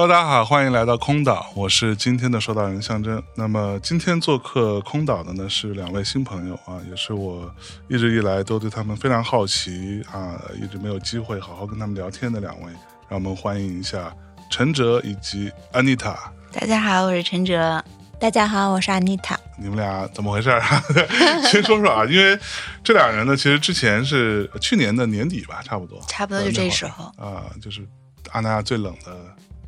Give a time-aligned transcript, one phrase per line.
[0.00, 3.22] Hello，大家好，欢迎来到空岛，我是今天的收岛人象征。
[3.34, 7.54] 那么今天做客空岛的呢是两位新朋友啊，也是我
[7.86, 12.72] 一直以来都对他们非常好奇啊，一直没有机会好好跟他们聊天的两位，
[13.10, 14.10] 让我们欢迎一下
[14.50, 16.32] 陈哲以及安妮塔。
[16.50, 17.84] 大家好，我是陈哲。
[18.18, 19.38] 大家好，我是安妮塔。
[19.58, 20.82] 你们俩怎么回事啊？
[21.44, 22.38] 先说说啊，因为
[22.82, 27.86] 这俩人呢，其实之前是去年的年底吧，差不多，差不多就这时候啊，就是
[28.30, 29.14] 阿那亚最冷的。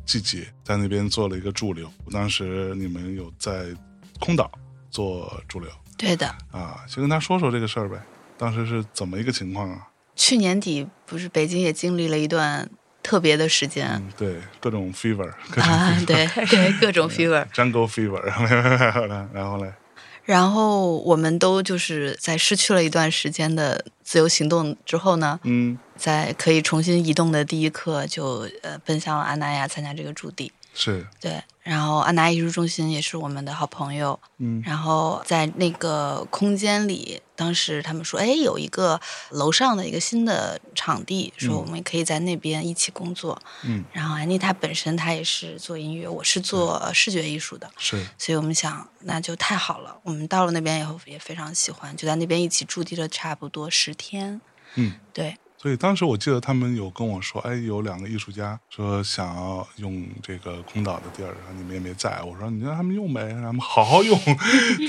[0.05, 3.65] 季节在那边做了一个驻留，当时你们有在
[4.19, 4.51] 空岛
[4.89, 7.97] 做驻留，对的啊，先跟他说说这个事儿呗。
[8.37, 9.87] 当时是怎么一个情况啊？
[10.15, 12.69] 去年底不是北京也经历了一段
[13.01, 15.29] 特别的时间，对，各种 fever
[15.61, 18.21] 啊，对对，各种 fever，jungle fever，
[19.33, 19.73] 然后嘞。
[20.23, 30.51] 然后我们都就是在失去了一段时间的自由行动之后呢，嗯，在可以重新移动的第一刻，就呃奔向了阿那亚参加这个驻地。
[30.73, 31.05] 是。
[31.19, 38.99] 对，然后安达艺术中心也是我们的好朋友，嗯，然后在那个空间里，当时他们说，哎，有一个
[39.29, 54.41] 楼上的一个新的场地，说我们可以在那边一起工作，嗯，然后安妮她本身她也是做音乐，我是做视觉艺术的，是，所以我们想那就太好了，我们到了那边以后也非常喜欢，就在那边一起驻地了差不多十天，
[54.75, 55.37] 嗯，对。
[55.63, 62.21] 所以当时我记得他们有跟我说，哎，有两个艺术家说想要用这个空岛的地儿，然后你们也没在。
[62.21, 64.19] 我说你让他们用呗，让他们好好用，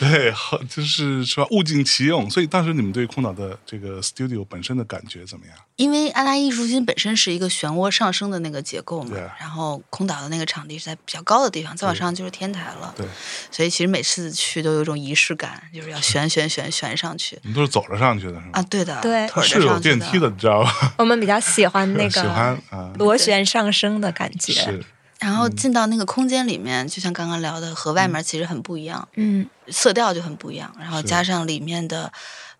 [0.00, 2.28] 对，好就是说物尽其用。
[2.28, 5.56] 所以当时你们对空岛的这个 studio 本身的感觉怎么样？
[5.76, 12.92] 因为阿拉艺术中心本身是一个漩涡上升的那个结构嘛，然后空岛的那个场地是在比较高的地方，再往上就是天台了。
[12.96, 13.06] 对，
[13.48, 17.38] 所以其实每次去都有一种仪式感，就是要旋旋旋旋上去。
[17.44, 18.50] 你都是走着上去的是吗？
[18.54, 20.94] 啊，对的，对，是有电梯的，你知道吧？
[20.98, 22.58] 我们比较喜欢那个喜欢
[22.98, 24.52] 螺旋上升的感觉。
[24.52, 24.84] 是，
[25.20, 32.12] 然后进到那个空间里面，就像刚刚聊的，和外面其实很不一样，嗯，色调就很不一样，然后加上里面的。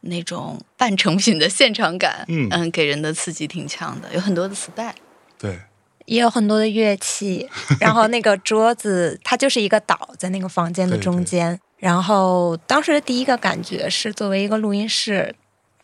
[0.07, 4.93] 那种半成品的现场感，嗯嗯，给人的刺激挺强的，有很多的 spy，
[5.39, 5.59] 对，
[6.05, 7.49] 也有很多的乐器，
[7.81, 15.35] 然后那个桌子它就是一个岛在那个房间的中间，然后当时的第一个感觉是作为一个录音室，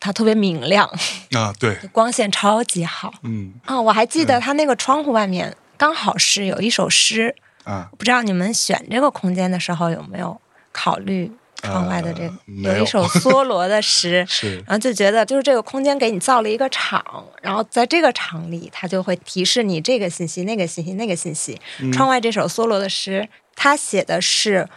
[0.01, 0.85] 它特别明亮。
[1.31, 3.53] 啊，对，光线超级好，嗯。
[3.63, 10.41] 啊，我还记得它那个窗户外面刚好是有一首诗啊，不知道你们选这个空间的时候有没有
[10.73, 11.31] 考虑。
[11.63, 12.81] 窗外的这个有。
[12.81, 14.25] 一首梭罗的诗，
[14.65, 21.61] 然后就觉得就是这个空间给你造了一个场，然后在这个场里，它就会提示你这个信息、那个信息、那个信息。
[21.93, 24.67] 窗外这首梭罗的诗，他写的是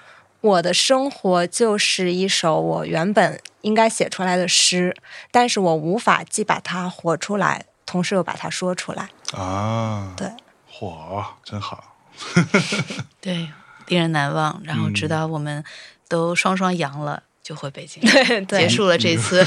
[0.44, 4.94] 我的生活就是一首我原本应该写出来的诗，
[5.30, 9.08] 但是我无法既把它活出来，同时又把它说出来。
[9.32, 10.30] 啊，对，
[10.70, 11.96] 火，真好
[13.22, 13.48] 对，
[13.86, 14.60] 令人难忘。
[14.64, 15.64] 然后直到我们。
[16.06, 18.00] 都双双阳了，就回北京，
[18.46, 19.44] 对，结束了这次。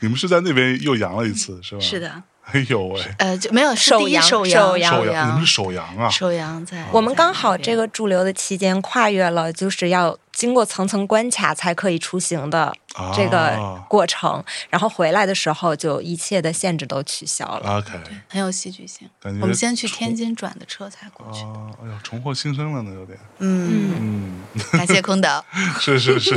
[0.00, 1.80] 你们是在那边又阳了一次，是吧？
[1.80, 2.22] 是的。
[2.52, 3.00] 哎呦喂！
[3.18, 6.08] 呃，就没有首阳，首阳，首阳，你们是首阳啊？
[6.10, 6.86] 首阳在。
[6.92, 12.72] 我们刚好这个驻留的期间跨越了，就是要经过层层关卡才可以出行的
[13.16, 17.78] 这个过程，然后回来的时候就一切的限制都取消了。
[17.78, 19.08] OK，很有戏剧性。
[19.20, 21.40] 感觉我们先去天津转的车才过去。
[21.44, 23.18] 哦，哎呦，重获新生了呢，有点。
[23.38, 25.42] 嗯嗯，感谢空岛。
[25.80, 26.36] 是是是。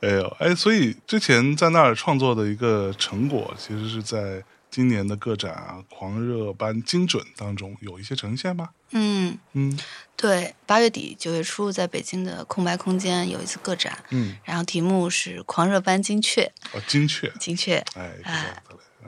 [0.00, 4.42] 哎呦哎，所以之前在那儿创作的一个成果，其实是在。
[4.76, 8.68] 今年的个展啊，狂热般精准当中有一些呈现吗？
[8.90, 9.74] 嗯嗯，
[10.16, 18.12] 对，八月底九月初在北京的空白空间有一次个展，嗯，然后题目是狂热般精确，哦，精确，精确，哎，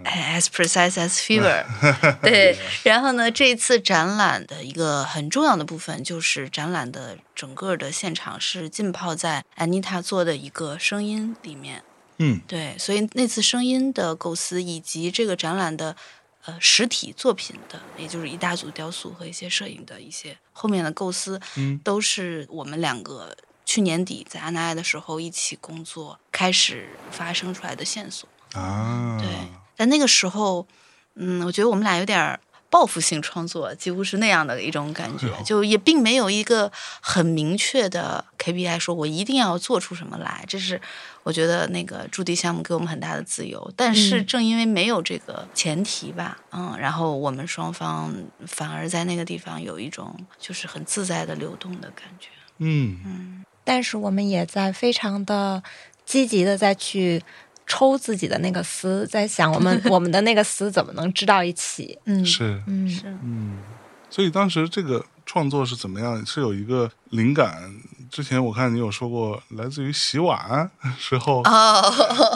[0.04, 1.62] 哎，as precise as fever，
[2.22, 2.56] 对。
[2.84, 11.82] 然后呢，这一次展览的一个很重要的部分就是展览的整个的现场是浸泡在安妮塔做的一个声音里面。
[12.18, 15.96] 嗯，对，所以那次声音的构思以及这个展览的
[16.44, 28.28] 呃实体作品的，也就是一大组雕塑和一些摄影的一些后面的构思，嗯，都是我们两个去年底在阿那爱的时候一起工作，开始发生出来的线索。
[28.54, 29.16] 啊。
[29.20, 29.28] 对，
[29.76, 30.66] 在那个时候，
[31.14, 36.70] 嗯，我觉得我们俩有点报复性创作，几乎是那样的一种感觉，就也并没有一个
[37.00, 40.44] 很明确的 KPI，说我一定要做出什么来。
[40.46, 40.80] 这是
[41.22, 48.14] 我觉得那个驻地项目给我们很大的自由，但是正因为没有这个前提吧，嗯，然后我们双方
[48.46, 52.28] 反而在那个地方有一种就是很自在的流动的感觉。
[52.58, 53.44] 嗯嗯。
[53.64, 55.62] 但是我们也在非常的
[56.06, 57.22] 积极的再去
[57.68, 61.96] 抽自己的那个丝，在想我们 我们的那个丝怎么能织到一起？
[62.06, 63.58] 嗯，是，嗯是，嗯。
[64.10, 66.24] 所以当时这个创作是怎么样？
[66.24, 67.70] 是有一个灵感？
[68.10, 71.42] 之前我看你有说过，来自于洗碗 时候，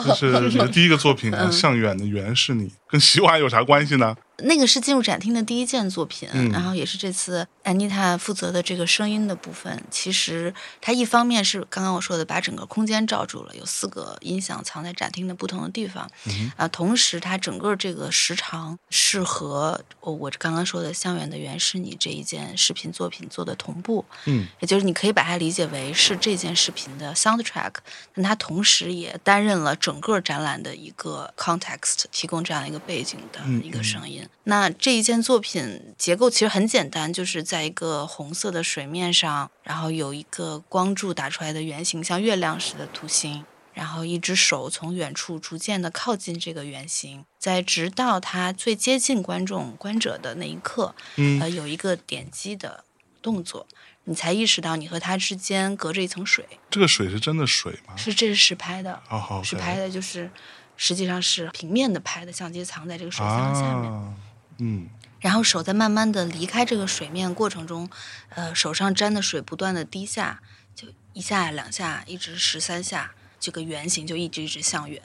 [0.05, 4.15] 这是你的第一个作品《向远的圆是你》，跟洗碗有啥关系呢？
[4.37, 9.83] 那个是进入展厅的第一件作品，然后也是这次安妮塔负责的这个声音的部分。
[9.91, 16.09] 其实它一方面是刚刚我说的，把整个空间罩住了，有四个音响藏在展厅的不同的地方，
[16.57, 27.73] 啊，同时它整个这个时长是和我我刚刚说的《向远的原是你》这一件视频作品做的同步，嗯，也就是你可以把它理解为是这件视频的 soundtrack，
[28.15, 34.22] 但它同时也担任了整个展览的一个 context，提供这样一个背景的一个声音。
[34.43, 50.93] 那这一件作品结构其实很简单，就是在一个红色的水面上，然后有一个光柱打出来的圆形，像月亮似的图形，然后一只手从远处逐渐的靠近这个圆形，在直到它最接近观众观者的那一刻，
[51.39, 52.83] 呃，有一个点击的
[53.21, 53.65] 动作，
[54.03, 56.45] 你才意识到你和它之间隔着一层水。
[56.69, 57.95] 这个水是真的水吗？
[57.95, 59.01] 是，这是实拍的。
[59.09, 60.29] 哦，好，实拍的就是。
[60.75, 64.15] 实际上是平面的拍的相机藏在这个水箱下面，
[64.59, 64.89] 嗯，
[65.19, 67.89] 然后手在慢慢的离开这个水面过程中，
[68.29, 70.41] 呃，手上沾的水不断的滴下，
[70.75, 75.01] 就一下两下，一直十三下，这个圆形就一直一直向远。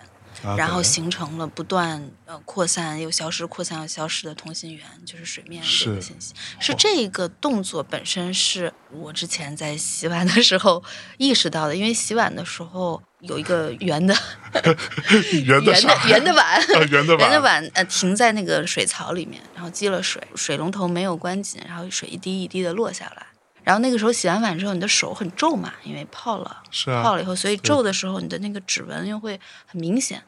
[0.57, 6.33] 然后形成了不断呃扩散又消失、扩散又消失的同心圆，就是水面这个信息。
[6.61, 10.85] 是这个动作本身是我之前在洗碗的时候
[11.17, 14.15] 意识到的，因为洗碗的时候有一个圆的
[15.45, 15.73] 圆的
[16.09, 23.27] 圆的碗，圆的圆的碗 呃停在那个水槽里面，然后积了水，水龙头没有关紧，然后水一滴一滴的落下来。
[23.65, 30.23] 然后那个时候洗完碗之后，你的手很皱嘛，因为泡了，是啊，泡了以后，所以皱的时候，你的那个指纹又会很明显，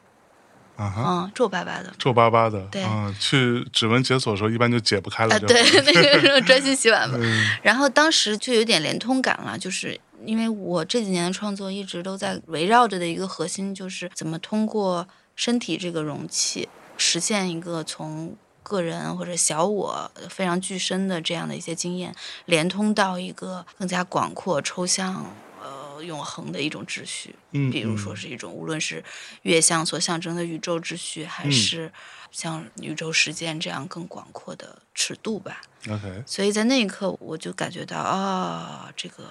[0.75, 7.17] 啊哈，嗯，皱巴巴的，皱巴巴的，对，嗯，去指纹解锁的时候一般就解不开了，对，那个时候专心洗碗嘛。
[7.63, 18.35] 然后当时就有点连通感了，就是因为我这几年的创作一直都在围绕着的一个核心，就是怎么通过身体这个容器实现一个从。
[18.63, 22.15] 个人或者小我非常具身的这样的一些经验，
[22.45, 25.25] 连通到一个更加广阔、抽象、
[25.59, 27.35] 呃永恒的一种秩序。
[27.51, 29.03] 嗯，比如说是一种，无论是
[29.41, 31.91] 月相所象征的宇宙秩序，还是
[32.31, 35.63] 像宇宙时间这样更广阔的尺度吧。
[35.89, 39.25] OK，所以在那一刻，我就感觉到啊，这个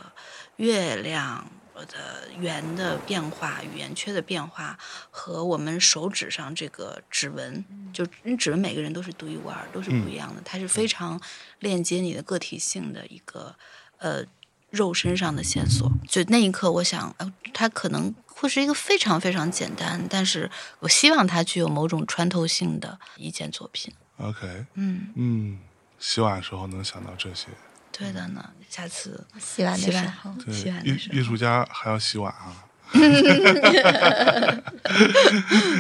[0.61, 1.51] 月亮。
[1.89, 4.79] 的圆的变化、语言缺的变化
[5.11, 10.43] 和我们手指上这个指纹，就你指纹每个人都是独一无二，都是不一样的。
[10.45, 11.19] 它是非常
[11.61, 13.57] 链接你的个体性的一个
[13.97, 14.23] 呃
[14.69, 15.91] 肉身上的线索。
[16.07, 20.51] 就那一刻，我想，呃，它可能会是一个非常非常简单，但是
[20.81, 23.95] 我希望它具有某种穿透性的一件作品。
[24.19, 25.59] OK，嗯嗯，
[25.99, 27.47] 洗碗的时候能想到这些。
[27.93, 32.65] 对的呢，下次洗碗的时候，洗碗艺艺术家还要洗碗啊。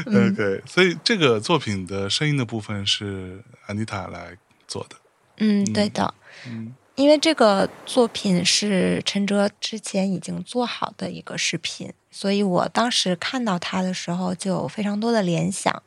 [0.06, 4.36] OK，所以这个作品的声音的部分是安妮塔来
[4.68, 4.96] 做的。
[5.38, 6.14] 嗯，对的。
[6.46, 15.82] 嗯，因为这个作品是陈哲之前已经做好的一个视频，所以我当时看到它的时候就有非常多的联想。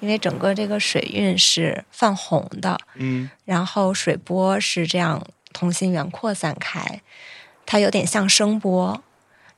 [0.00, 5.24] 因为整个这个水韵是泛红的，嗯，然后水波是这样。
[5.52, 7.00] 同心圆扩散开，
[7.64, 9.00] 它有点像声波，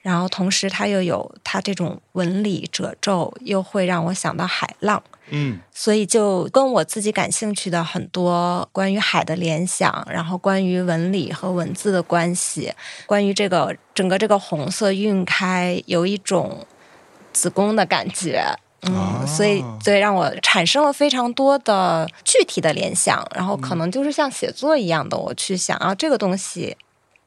[0.02, 5.02] 然后同时它又有它这种纹理褶皱，又会让我想到海浪。
[5.30, 12.74] 嗯，所以就跟我自己感兴趣的很多关于海的联想，然后关于纹理和文字的关系，
[13.06, 16.66] 关于这个整个这个红色晕开，有一种
[17.32, 18.44] 子宫的感觉。
[18.86, 26.76] 嗯，所以所以让我产生了非常多的具体的联想，然后可能就是像写作一样的，我去想，啊这个东西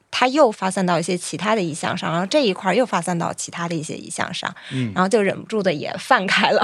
[0.09, 6.61] 它又发散到一些其他的意象上，然后这一块又发散到其他的一些意象上，嗯，然后就忍不住的也泛开了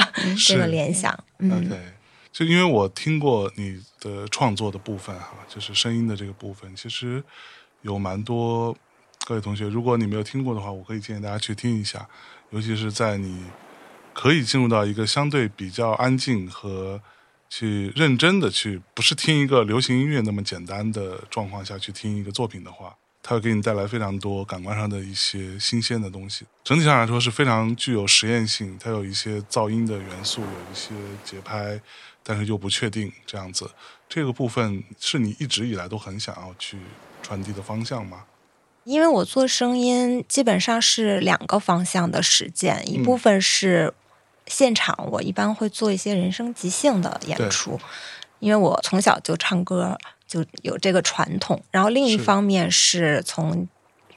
[0.47, 1.11] 这个联想。
[1.39, 1.77] OK，
[2.31, 7.23] 就因为我听过你的创作的部分哈，就是声音的这个部分，其实
[7.81, 8.75] 有蛮多
[9.25, 12.07] 各位同学，如果你没有听过的话，我可以建议大家去听一下，
[12.51, 13.43] 尤其是在你
[14.13, 17.01] 可以进入到一个相对比较安静和
[17.49, 26.45] 去认真的去，不是听一个流行音乐那么简单的状况下去听一个作品的话，它会给你带来非常多感官上的一些新鲜的东西。
[26.63, 30.93] 整体上来说是非常具有实验性，它有一些噪音的元素，有一些
[31.23, 31.79] 节拍，
[32.23, 33.69] 但是又不确定这样子。
[34.07, 36.77] 这个部分是你一直以来都很想要去
[37.21, 38.25] 传递的方向吗？
[38.83, 43.93] 因为我做声音基本上是两个方向的实践，一部分是
[44.47, 47.79] 现场，我一般会做一些人声即兴的演出，
[48.39, 49.97] 因为我从小就唱歌，
[50.27, 51.61] 就有这个传统。
[51.71, 53.67] 然后另一方面是从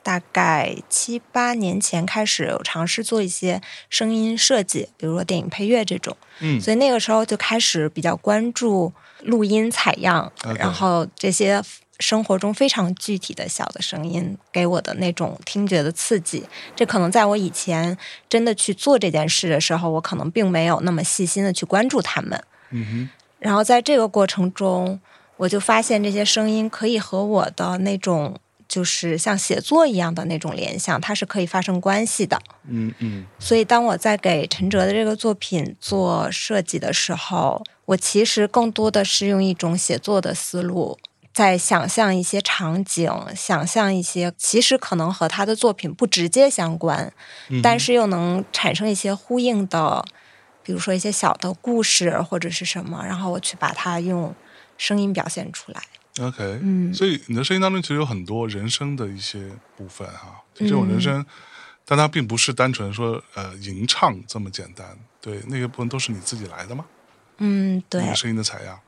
[0.03, 8.93] 大概七八年前开始有尝试做一些声音设计，比如说电影配乐这种，嗯，所以那个时候就开始比较关注
[9.23, 11.63] 录音采样，然后这些。
[11.99, 17.97] 生活中非常具体的小的声音给我的那种听觉的刺激，这可能在我以前
[18.29, 22.43] 真的去做这件事的时候，我可能并没有那么细心的去关注他们。
[22.71, 23.11] 嗯哼。
[23.39, 25.01] 然后在这个过程中，
[25.37, 32.39] 我就发现这些声音可以和我的那种就是像写作一样的那种联想，它是可以发生关系的。
[32.69, 33.25] 嗯嗯。
[33.39, 40.99] 所以当我在给陈哲的这个作品做设计的时候，我其实更多的是用一种写作的思路。
[41.37, 47.13] 在想象一些场景，想象一些其实可能和他的作品不直接相关，
[47.63, 50.03] 但是又能产生一些呼应的，
[50.63, 54.35] 比如说一些小的故事或者是什么，然后我去把它用
[54.79, 55.83] 声音表现出来。
[56.27, 61.23] OK，嗯，所以你的声音当中其实有很多人声的一些部分哈，这种人声，
[61.85, 66.87] 但它并不是单纯说呃吟唱这么简单，对，那个部分都是你自己来的吗？
[67.37, 68.81] 嗯，对，声音的采样。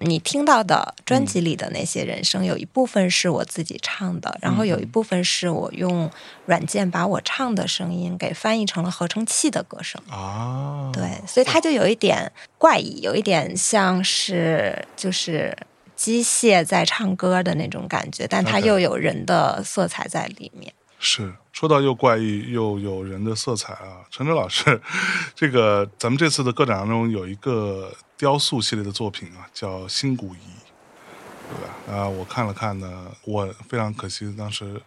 [0.00, 6.10] 你听到的专辑里的那些人声，有一部分是我自己唱的，然后有一部分是我用
[6.46, 10.90] 软件把我唱的声音给翻译成了合成器的歌声啊。
[10.92, 15.56] 对，所以它就有一点怪异，有一点像是就是
[15.94, 20.72] 机械在唱歌的那种感觉，但它又有人的色彩在里面。
[21.04, 24.80] 是说到又怪异又有人的色彩啊，陈哲老师，
[25.34, 30.38] 这个咱们这次的个展当中有一个雕塑系列的作品啊，叫《新古仪》，
[31.50, 31.94] 对吧？
[31.94, 34.80] 啊，我看了看呢，我非常可惜，当时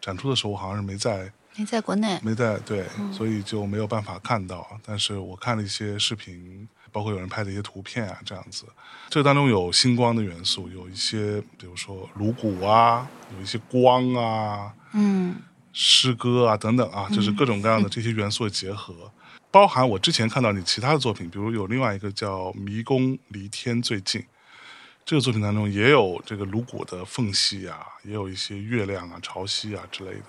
[0.00, 4.78] 展出的时候我好像是没在，没在国内，没在对，所以就没有办法看到。
[4.84, 8.66] 但是我看了一些视频，包括有人拍的一些图片啊，这样子，
[9.08, 15.34] 这个当中有星光的元素，有一些比如说颅骨啊，有一些光啊，嗯。
[15.74, 19.12] 诗歌啊，等等啊，就是各种各样的这些元素的结合，
[19.50, 24.20] 包含我之前看到你其他的作品，比如有另外一个叫《迷宫离天最近》，
[25.04, 30.24] 这个作品当中也有这个颅骨的缝隙啊，也有一些月亮啊、潮汐啊之类的。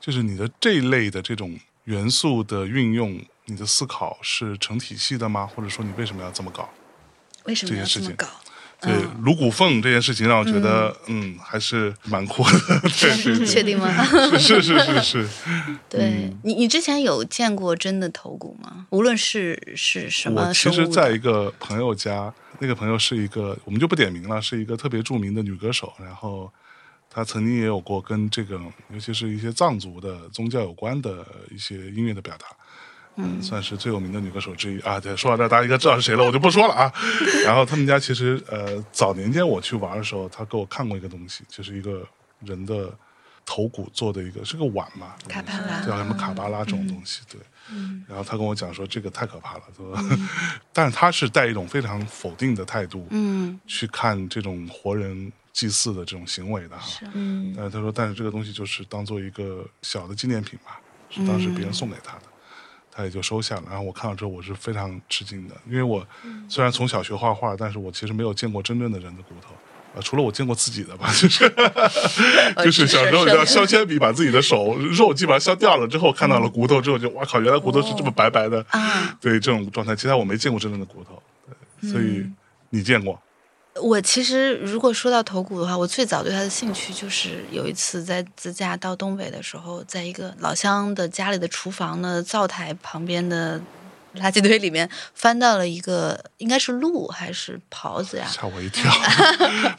[0.00, 5.46] 就是你的这一类的这种元素的运用，你的思考是成体系的吗？
[5.46, 6.68] 或者说你为什么要这么搞？
[7.44, 8.26] 为什么要这么搞？
[8.86, 12.80] 对颅骨缝这件事情让我觉得，嗯，还是蛮酷的。
[13.00, 14.04] 对，确定吗？
[14.38, 15.28] 是是是是。
[15.90, 18.86] 对你，你之前有见过真的头骨吗？
[18.90, 25.92] 无论是是什么我其实在一个朋友家，那个朋友是一个，我们就不点名了，是一个特别著名的女歌手。
[25.98, 26.50] 然后
[27.10, 28.60] 她曾经也有过跟这个，
[28.92, 32.46] 尤其是一些藏族的宗教有关的一些音乐的表达。
[33.16, 35.00] 嗯，算是最有名的女歌手之一啊。
[35.00, 36.92] 对，说到这，大家应该知道是谁了，我就不说了啊。
[37.44, 42.06] 然后他们家其实，呃，早年间我去玩的时候，他给我看过一个东西，就是一个
[42.40, 42.92] 人的
[43.44, 47.22] 头骨做的一个，是个碗嘛，卡巴拉，叫什么卡巴拉这种东西。
[47.30, 47.40] 对，
[48.08, 49.96] 然后他跟我讲说，这个太可怕了，说，
[50.72, 57.00] 但是他是带一种非常否定的态度，嗯，去看这种活人祭祀的这种行为的哈。
[57.14, 62.22] 嗯，但是他说，但是这个东西就是当做一个小的纪念品吧，是当时别人送给他的。
[62.96, 66.06] 他也就收下了，然后我看到之后我是非常吃惊的，因为我
[66.48, 69.54] 虽然从小学画画，但是我其实没有见过真正的人的骨头，
[69.94, 71.52] 呃，除了我见过自己的吧，就是
[72.64, 78.64] 就是小时候要削铅笔把自己的手肉基本上削掉了之后，看到了骨头之后就哇靠，原来骨头是这么白白的，
[79.20, 81.22] 对这种状态，其他我没见过真正的骨头，
[81.82, 82.24] 对所以
[82.70, 83.20] 你见过。
[83.82, 93.60] 我其实如果说到头骨的话，我最早对他的兴趣就是有一次在自驾到东北的时候，在一个老乡的家里的厨房的灶台旁边的。
[94.16, 98.26] 垃圾堆里面翻到了一个，应该是鹿还是狍子呀？
[98.26, 98.90] 吓我一跳！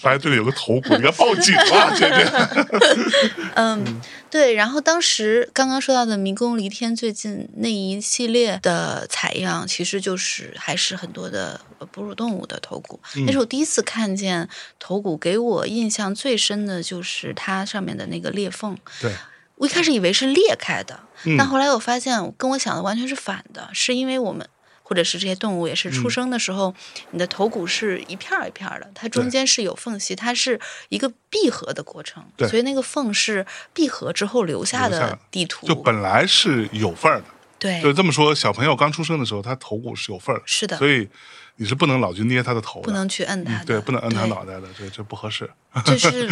[0.01, 3.51] 垃圾堆里有个头骨，应该报警了， 姐姐。
[3.56, 4.53] 嗯，对。
[4.53, 11.60] 然后当时刚刚说到的《迷宫离天最近》那一系列的采样，其实就是还是很多的
[11.91, 13.00] 哺乳动物的头骨。
[13.25, 14.48] 那是我第一次看见
[14.79, 18.77] 头骨，给我印象最深的就是它上面的那个裂缝。
[19.01, 19.13] 对。
[19.57, 20.99] 我一开始以为是裂开的，
[21.37, 24.47] 但后来我发现跟我想的完全是反的，是因为我们。
[24.89, 26.73] 或者是这些动物也是出生的时候，
[27.11, 35.67] 你的头骨是一片儿一片儿的，它中间是有缝隙，它是一个闭合的过程，所以那个缝是闭合之后留下的地图。
[35.67, 37.25] 就本来是有缝儿的，
[37.59, 41.09] 对，就这么说，小朋友刚出生的时候，他头骨是有缝儿，是的，所以
[41.57, 45.51] 你是不能老去捏他的头，不能去摁他，对，不能摁他脑袋的，这这不合适。
[45.83, 46.29] 这是。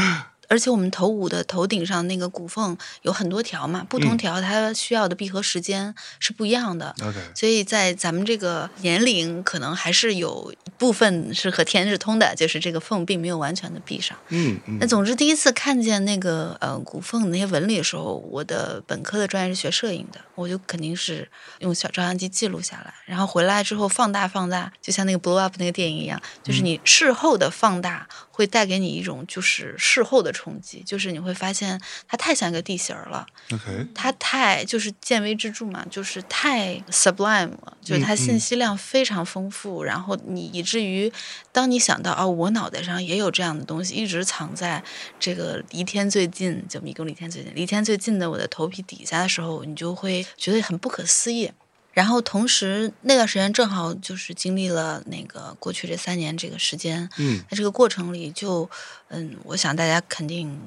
[0.48, 6.96] 而且我们头骨的头顶上那个骨缝有很多条嘛，不同条它需要的闭合时间是不一样的。
[7.34, 14.18] 所以在咱们这个年龄，可能还是有部分是和天是通的，就是这个缝并没有完全的闭上。
[14.30, 14.78] 嗯嗯。
[14.80, 21.28] 那总之，第一次看见那个呃骨缝那些纹理的时候，我的本科的专业是学摄影的，我就肯定是
[21.60, 28.08] 用小照相机记录下来，然后回来之后放大放大，就像那个 Blow Up 那个电影一样，就是你事后的放大。
[28.36, 33.26] 会带给你一种就是事后的冲击，就是你会发现它太像一个地形了。
[33.54, 39.86] OK，它太就是见微知著嘛，就是太 sublime 了，就是它信息量非常丰富。
[39.86, 41.10] 然后你以至于
[41.54, 44.84] 当你想到哦，我脑袋上也有这样的东西，一直藏在
[45.18, 51.50] 这个离天最近，就迷宫离天最近，离天最近的我的头皮底下的时候，你就会觉得很不可思议。
[51.96, 58.70] 然后同时那段时间正好就是经历了那个过去这三年这个时间，嗯，在这个过程里就，
[59.08, 60.60] 嗯，我想大家肯定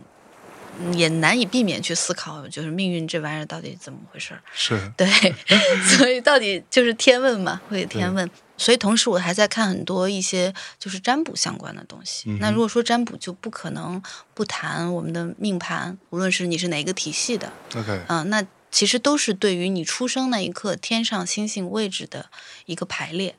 [0.94, 4.40] 也难以避免去思考，就是命运这玩意儿到底怎么回事儿？
[4.54, 5.06] 是对，
[5.99, 8.28] 所以到底就是天问嘛，会有天问。
[8.56, 12.30] 所以同时我还在看很多一些就是占卜相关的东西。
[12.40, 18.42] 那如果说占卜，就不可能不谈我们的命盘，无论是你是哪个体系的，OK，嗯，那。
[18.70, 22.30] 其实都是对于你出生那一刻天上星星位置的
[22.66, 23.34] 一个排列，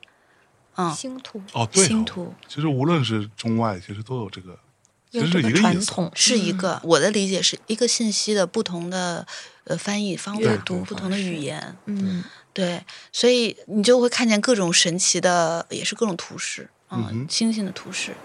[0.76, 2.34] 嗯，星图哦，对，星图。
[2.48, 4.58] 其实无论是中外，其实都有这个，
[5.10, 6.80] 其实是一个传统，是一个。
[6.84, 9.26] 我的理解是一个信息的不同的
[9.64, 16.68] 呃翻译方法，读不同的语言，嗯，对，所以你就会看见各种神奇的，也是各种图示。
[16.92, 18.16] 嗯，星星的图示，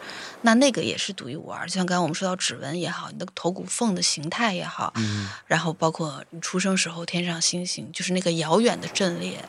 [0.45, 1.67] 那那个也是独一无二。
[1.67, 9.43] 就像刚刚我们说到指纹也好，你的头骨缝的形态也好，嗯，然后包括你出生时候天上星星，就是那个遥远的阵列，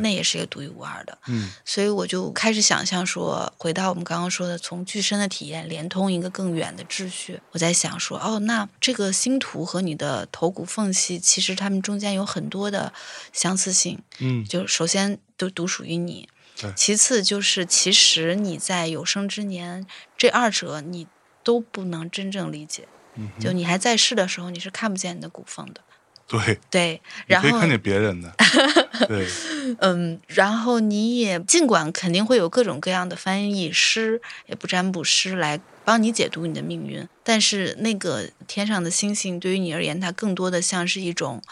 [0.00, 1.16] 那也是一个独一无二的。
[1.26, 7.40] 嗯，所以我就开始想象说，回到我们刚刚说的，从具身的体验连通一个更远的秩序。
[7.52, 12.92] 我在想说，哦，那这个星图和你的头骨缝隙，其实它们中间有很多的
[13.32, 13.98] 相似性。
[14.18, 16.28] 嗯，就首先都独属于你。
[16.76, 19.86] 其次就是，其实你在有生之年，
[20.16, 21.06] 这二者你
[21.42, 22.86] 都不能真正理解。
[23.38, 25.80] 就你还在世的时候，你是看不见你的骨缝的。
[26.28, 28.32] 对对，然后可以看见别人的。
[29.06, 29.26] 对，
[29.80, 41.42] 嗯，然后你也尽管肯定会有各种各样的翻译师，也不占卜师来帮你解读你的命运，但是那个天上的星星对于你而言，它更多的像是一种。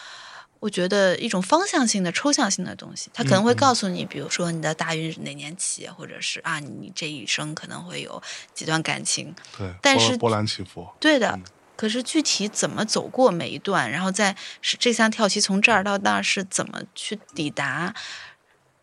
[0.60, 9.34] 我觉得一种方向性的、抽象性的东西，它可能会告诉你，比如说你的大运哪年起，或者是啊，你这一生可能会有几段感情。
[9.56, 10.86] 对，但是波澜起伏。
[11.00, 11.40] 对的，
[11.76, 17.94] 可是具体怎么走过每一段，然后在这项跳棋从这儿到那儿是怎么去抵达，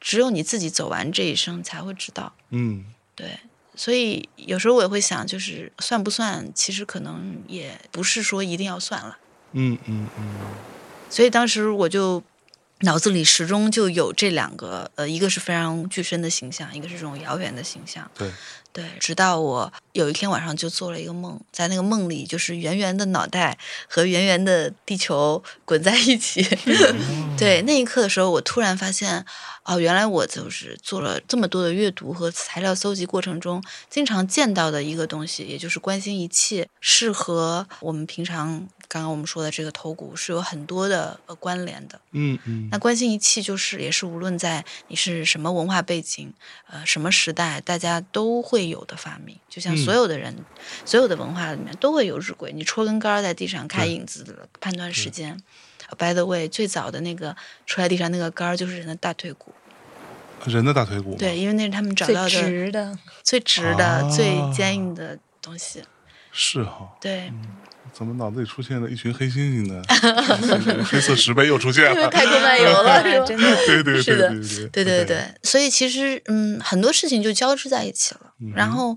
[0.02, 2.34] 只有你自己走完这一生才会知道。
[2.50, 3.40] 嗯，对，
[3.76, 9.20] 所以有时候我也会想，就是算不算，其实可能也不是说一定要算了。
[9.52, 10.26] 嗯嗯嗯。
[11.10, 12.22] 所以当时我就
[12.82, 18.10] 脑子里始终就有这两个，呃，一个是非常具身的形象，一个是这种遥远的形象。
[18.16, 18.30] 对
[18.72, 26.44] 对，直到我有一天晚上就做了一个梦，在那个梦里，就是圆圆的脑袋和圆圆的地球滚在一起。
[27.36, 29.26] 对，那一刻的时候，我突然发现，
[29.64, 38.68] 哦，原来我就是做了这么多的阅读和材料搜集过程中，经常见到的一个东西，也就是关心一切，是和我们平常。
[38.90, 42.70] 刚刚我们说的这个头骨是有很多的呃关联的，嗯嗯。
[42.72, 46.34] 那关心仪器就是也是无论在你是什么文化背景，
[46.68, 49.38] 呃什么时代，大家都会有的发明。
[49.50, 50.34] 就像所有的人，
[50.86, 55.42] 所有的文化里面都会有日晷，你戳根杆在地上看影子判断时间。
[55.98, 59.54] By the way，最早的那个戳在地上那个杆就是人的大腿骨，
[60.46, 61.16] 人的大腿骨。
[61.16, 65.84] 对，因为那是他们找到的最直的、最直的、最坚硬的东西。
[66.32, 66.96] 是哈。
[67.02, 67.32] 对。
[67.94, 69.82] 怎么脑子里出现了一群黑猩猩呢？
[70.86, 73.26] 黑色石碑又出现了， 太空漫游了， 是吧？
[73.26, 75.24] 真的，对对是的，对对对。
[75.44, 78.34] 所以其实，嗯，很多事情就交织在一起了。
[78.56, 78.96] 然后，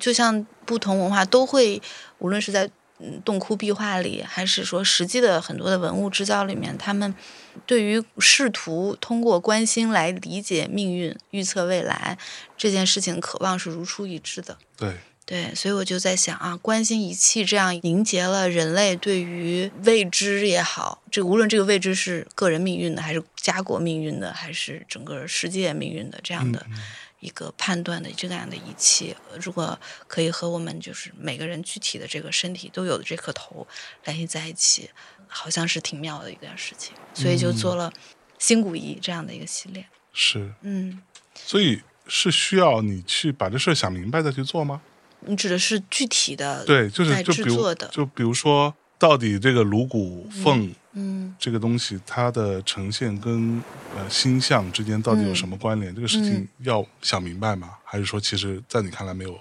[0.00, 1.80] 就像不同文化都会，
[2.18, 7.14] 无论是在嗯洞窟壁画里，还是说实际的很多的文物制造里面，他们
[7.66, 12.18] 对于试图通过关心来理解命运、预测未来
[12.56, 14.56] 这件事情，渴望是如出一辙的。
[14.76, 14.96] 对。
[15.26, 26.64] 对，所以我就在想啊，关心仪器这样凝结了人类对于未知也好，这无论这个未知是个人命运的，还是家国命运的，还是整个世界命运的这样的
[27.18, 33.66] 一个判断的这样的仪器，如果可以和我们就是每个人具体的这个身体都有的这颗头
[34.04, 34.88] 联系在一起，
[35.26, 37.92] 好像是挺妙的一件事情，所以就做了
[38.38, 39.84] 新古仪这样的一个系列。
[40.12, 41.02] 是，嗯，
[41.34, 44.80] 所以是需要你去把这事儿想明白再去做吗？
[45.20, 53.62] 你指的是具体的对，就是就比如就比如说，到底这个颅骨缝，嗯，这个东西它的呈现跟
[53.96, 55.94] 呃星象之间到底有什么关联？
[55.94, 57.72] 这个事情要想明白吗？
[57.84, 59.38] 还是说，其实在你看来没有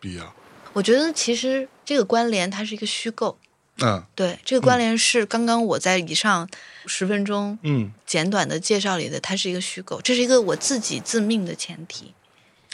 [0.00, 0.34] 必要？
[0.72, 3.38] 我觉得其实这个关联它是一个虚构。
[3.80, 6.48] 嗯，对，这个关联是刚刚我在以上
[6.86, 12.12] 十分钟嗯简短的介绍里的，它是一个虚构，这是一个我自己自命的前提。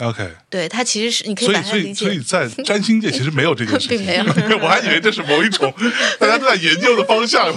[0.01, 4.25] OK，对它其实是你可以把它理解，所以所以在占星界其实没有这件事情， 并没有，
[4.59, 5.73] 我还以为这是某一种
[6.19, 7.49] 大家都在研究的方向。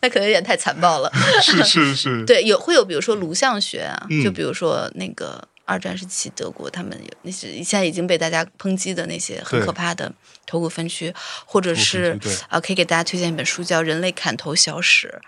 [0.00, 1.12] 那可能有点太残暴了。
[1.40, 10.12] 是是是，对，有会有比如说颅相学啊，就比如说那个二战时期德国他们有那些现在已经被大家抨击的那些很可怕的
[10.44, 15.20] 头骨分区，或者是啊，可以给大家推荐一本书叫《人类砍头小史》。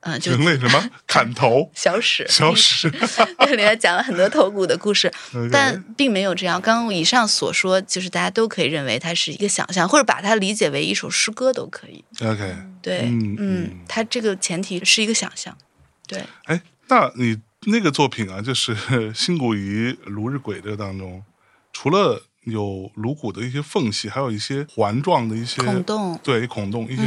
[0.00, 2.88] 嗯，人类什么 砍头小史小史，
[3.50, 5.12] 里面讲了很多头骨的故事，
[5.50, 6.60] 但并没有这样。
[6.60, 12.04] 刚刚以上所说，就是大家都可以认为它是一个想象，或者把它理解为一首诗歌都可以。
[12.20, 15.56] OK，对，嗯，它这个前提是一个想象。
[16.06, 21.24] 对，哎，那你那个作品啊，就是新骨仪卢日晷这个当中，
[21.72, 27.02] 除了有颅骨的一些缝隙，还有一些环状的一些孔洞，对，孔洞一些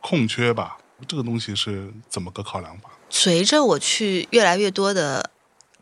[0.00, 0.76] 空缺吧。
[1.06, 2.90] 这个东西是怎么个考量法？
[3.10, 5.30] 随着我去越来越多的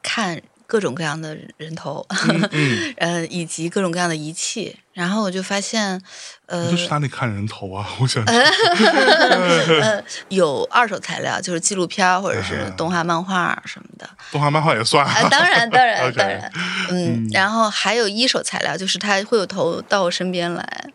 [0.03, 2.07] 看各种各样的人头，
[2.53, 6.01] 嗯，呃，以及各种各样的仪器，然后我就发现，
[6.47, 7.87] 呃，就去哪里看人头啊？
[8.01, 8.25] 我想，
[10.29, 14.09] 有二手材料，就是纪录片或者是动画漫画什么的。
[14.31, 16.51] 动画漫画也算啊，当然，当然， 当然，
[16.91, 20.87] 嗯，然后还有一手材料，就是他会有头到我身边来。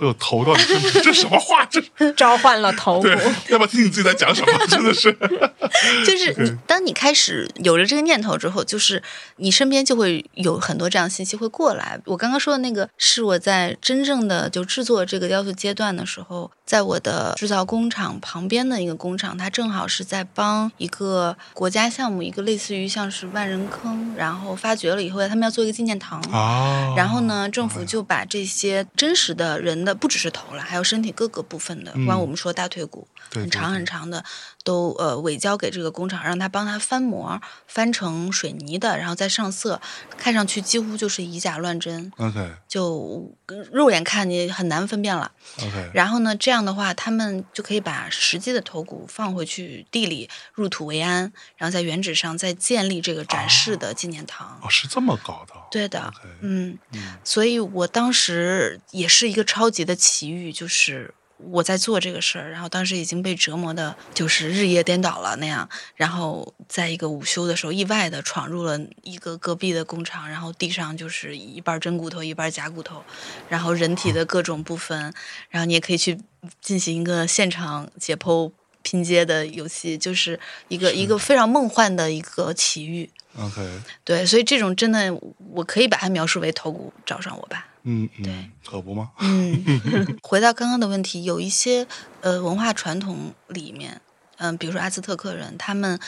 [0.00, 1.64] 会有头到你身边，这什么话？
[1.66, 1.80] 这
[2.12, 3.08] 召唤了头骨。
[3.48, 4.52] 要不要听你自己在讲什么？
[4.66, 5.12] 真的是，
[6.06, 9.02] 就是，当你开始有了这个念头之后，就是
[9.36, 12.00] 你身边就会有很多这样信息会过来。
[12.06, 26.20] 我刚刚说的那个，是我在真正的就制作这个雕塑阶段的时候，在我的制造工厂旁边的一个工厂，它正好是在帮一个国家项目，一个类似于像是万人坑，然后发掘了以后，他们要做一个纪念堂。
[26.30, 29.92] 啊，然后呢，政府就把这些真实的人的。
[29.92, 34.24] 不只是头了，还有身体各个部分的，不管我们说大腿骨很长很长的，
[34.62, 39.80] 都呃委交给这个工厂，让他帮他翻模，翻成水泥的，然后再上色，
[40.16, 42.12] 看上去几乎就是以假乱真。
[42.18, 43.34] OK，就
[43.72, 45.32] 肉眼看你很难分辨了。
[45.58, 54.60] OK，然后呢，这样的话，他们就可以把实际的头骨放回去地里，入土为安，然后在原址上再建立这个展示的纪念堂。
[54.62, 55.54] 哦，是这么搞的。
[55.70, 56.78] 对的，嗯，
[57.22, 61.14] 所以我当时也是一个超级的奇遇，就是
[61.50, 73.02] 我在做这个事儿，然后当时已经被折磨的，就是日夜颠倒了那样，然后在一个午休的时候，意外的闯入了一个隔壁的工厂，然后地上就是一半真骨头，一半假骨头，
[73.48, 75.12] 然后人体的各种部分，
[75.48, 76.18] 然后你也可以去
[76.60, 78.50] 进行一个现场解剖
[78.82, 83.10] 拼接的游戏，就是一个一个非常梦幻的一个奇遇。
[83.38, 85.16] OK，对，所以这种真的，
[85.52, 87.68] 我可以把它描述为头骨找上我吧。
[87.84, 89.10] 嗯，嗯，可不吗？
[89.20, 89.64] 嗯，
[90.22, 91.86] 回到刚刚的问题，有一些
[92.20, 94.00] 呃文化传统里面，
[94.38, 95.98] 嗯，比如说阿兹特克人，他们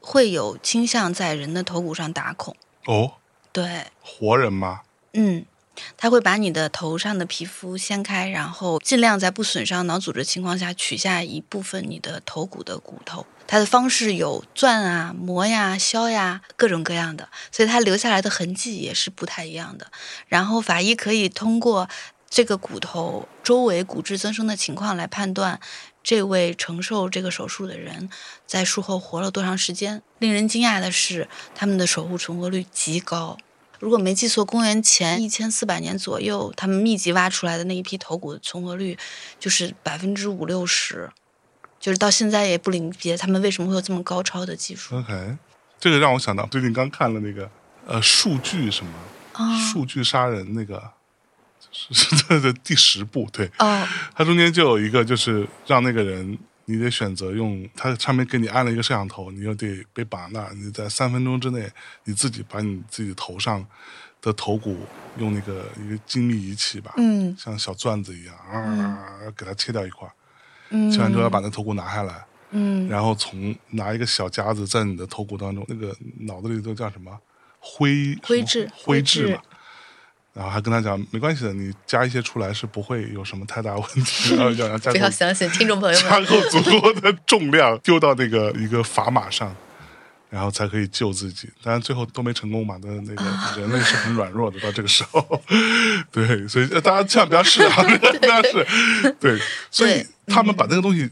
[0.00, 2.56] 会有倾向在人的头骨上打孔。
[2.86, 3.12] 哦，
[3.52, 4.82] 对，活人吗？
[5.12, 5.44] 嗯。
[5.96, 13.24] 他会把你的头上的皮肤掀开，然后尽量在不损伤脑组织情况下取下一部分你的头骨的骨头。
[13.46, 19.86] 它的方式有钻啊、磨呀、削呀，各种各样的，所以它留下来的痕迹也是不太一样的。
[20.28, 21.88] 然后法医可以通过
[22.30, 25.60] 这个骨头周围骨质增生的情况来判断
[26.02, 28.08] 这位承受这个手术的人
[28.46, 30.02] 在术后活了多长时间。
[30.18, 33.36] 令人惊讶的是，他们的守护存活率极高。
[33.78, 38.96] 如果没记错，公元前一千四百年左右，他们密集挖出来的那一批头骨的存活率
[39.40, 41.10] 就是百分之五六十，
[41.82, 44.96] 就是到现在也不明别他们为什么会有这么高超的技术。
[44.96, 45.36] OK，
[45.80, 47.50] 这个让我想到最近刚看了那个
[47.84, 48.92] 呃数据什么
[49.72, 50.80] 数据杀人那个
[51.72, 56.38] 是 在的第十部，对，哦，它中间就有一个就是让那个人。
[56.66, 61.68] 你得选择用它上面给你安了一个摄像头，你又得被绑那，你在三分钟之内，
[62.04, 63.66] 你自己把你自己头上
[64.22, 64.86] 的头骨
[65.18, 70.14] 用那个一个精密仪器吧，嗯像小钻子一样啊，给它切掉一块，嗯，
[70.90, 77.16] 切完之后要把那头骨拿下来，嗯然后从拿一个小夹子在你的头骨当中，那个脑子里都叫什么
[77.58, 79.40] 灰灰质灰质嘛。
[80.34, 84.32] 然后还跟他讲，没关系的，你加一些出来是不会有什么太大问题。
[84.34, 84.50] 然后
[84.90, 89.54] 不要够相信听众朋友加们，够足够的重量丢到那个一个砝码上，
[90.32, 91.46] 然后才可以救自己。
[91.62, 93.22] 当然最后都没成功嘛，但是那个
[93.60, 95.42] 人类是很软弱的，到这个时候，
[96.10, 97.82] 对，所以呃大家千万不要试啊，
[98.18, 99.14] 不要试。
[99.20, 99.38] 对，
[99.70, 101.10] 所以对他们把那个东西，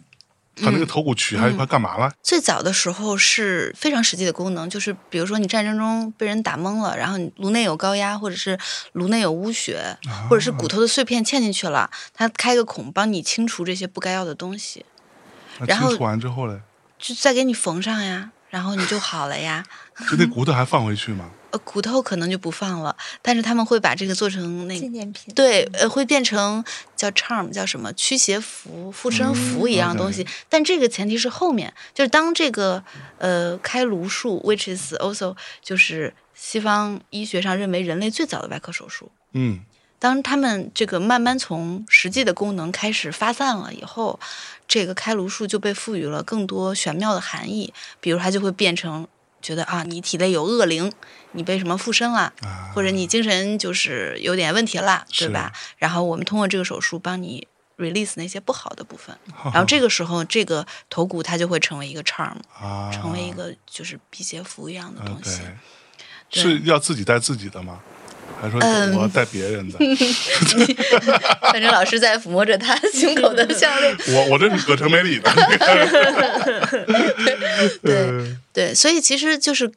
[0.62, 2.10] 把那个头骨取下来，他干嘛了？
[2.22, 8.58] 最早的时候是非常实际的功能，就是比如说你战争中被人打懵了，然后你颅内有高压，或者是
[8.92, 9.98] 颅内有污血，
[10.30, 14.86] 或者是骨头的碎片嵌进去了，它开个孔帮你清除这些不该要的东西，
[15.58, 16.60] 那然后清除完之后嘞，
[16.98, 19.64] 就再给你缝上呀，然后你就好了呀。
[20.10, 21.30] 就那骨头还放回去吗？
[21.50, 25.34] 呃，骨头可能就不放了，但是他们会把这个做成那纪念品。
[25.34, 30.24] 对，呃，会变成叫 charm，叫什么驱邪符、护身符一样东西。
[30.48, 32.84] 但这个前提是后面，就是当这个
[33.18, 39.10] 呃开颅术，which is also 就是西方医学上认为人类最早的外科手术。
[39.32, 39.60] 嗯，
[40.00, 44.18] 当他们这个慢慢从实际的功能开始发散了以后，
[44.66, 49.06] 这个开颅术就被赋予了更多玄妙的含义，比如它就会变成
[49.42, 50.90] 觉得啊，你体内有恶灵，
[51.32, 55.52] 你被什么附身了，啊，或者你精神就是有点问题了，对吧？
[55.76, 59.14] 然后我们通过这个手术帮你 release 那些不好的部分，
[59.52, 65.42] 然后这个时候这个头骨它就会成为一个 charm，啊，成为一个就是辟邪符一样的东西。
[66.30, 67.80] 是要自己带自己的吗？
[68.40, 69.78] 还说嗯我要带别人的？
[71.52, 75.30] 反正老师在抚摸着他胸口的项链，我我这是葛城美里的。
[77.82, 79.72] 对对，所以其实就是。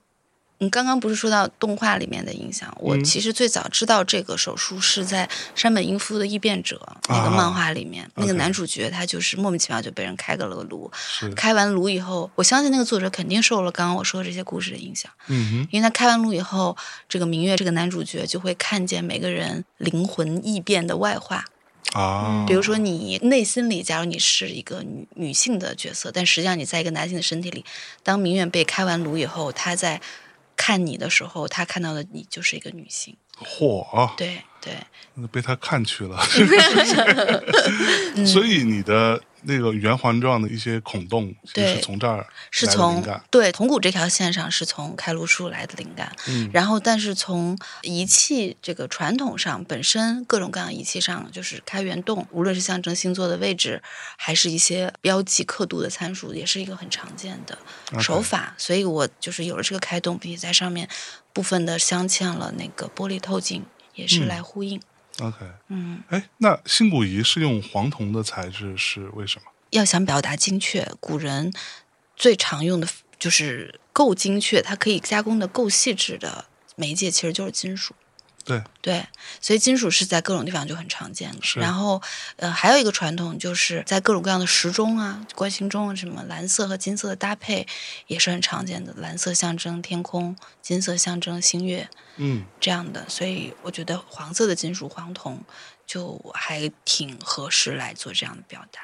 [0.60, 2.74] 你刚刚不是说到动画里面的影响？
[2.80, 10.90] 我嗯其实最早知道这个手术是在山本英夫的《异变者》那个漫画里面，那个男主角他就是莫名其妙就被人开个了个颅，
[11.36, 16.78] 开完颅以后，我相信那个作者肯定受了刚刚我说的这些故事的影响，嗯因为他开完颅以后，
[17.10, 21.46] 这个明月这个男主角就会看见每个人灵魂异变的外化。
[21.92, 27.64] 哼啊，比如说，你内心里，假如你是一个女女性的角色，但实际上你在一个男性的身体里，
[28.02, 30.02] 当明月被开完颅以后，他在
[30.66, 33.18] 看你的时候，他看到的你就是一个女性。
[33.44, 34.74] 嚯啊，对对，
[35.16, 36.18] 那被他看去了。
[38.26, 46.50] 所以你的那个圆环状的一些孔洞，对是从这儿是从对铜鼓这条线上是从开颅术来的灵感，嗯。
[46.54, 53.84] 然后但是从仪器这个传统上，本身各种各样的仪器上，就是开元洞，无论是象征星座的位置，
[54.16, 57.58] 还是一些标记刻度的参数，也是一个很常见的
[58.00, 58.56] 手法。
[58.58, 60.88] 所以我就是有了这个开洞，并且在上面
[61.34, 63.66] 部分的镶嵌了那个玻璃透镜，
[63.96, 64.82] 也是嗯来呼应。
[65.20, 69.52] OK，嗯，哎，那新古仪是用黄铜的材质，是为什么？
[69.70, 71.54] 要想表达精确，古人
[72.16, 72.88] 最常用的
[73.20, 77.94] 就是够精确，它可以加工的够细致的媒介，其实就是金属。
[78.46, 79.06] 对，对，
[79.40, 81.38] 所以金属是在各种地方就很常见的。
[81.42, 82.02] 是然后，
[82.36, 87.66] 呃，还有一个传统就是在各种各样的时钟啊、观星钟啊，什么蓝色和金色的搭配
[88.08, 88.94] 也是很常见的。
[88.98, 93.08] 蓝色象征天空，金色象征星月嗯，这样的。
[93.08, 95.42] 所以我觉得黄色的金属黄铜
[95.88, 98.82] 就还挺合适来做这样的表达。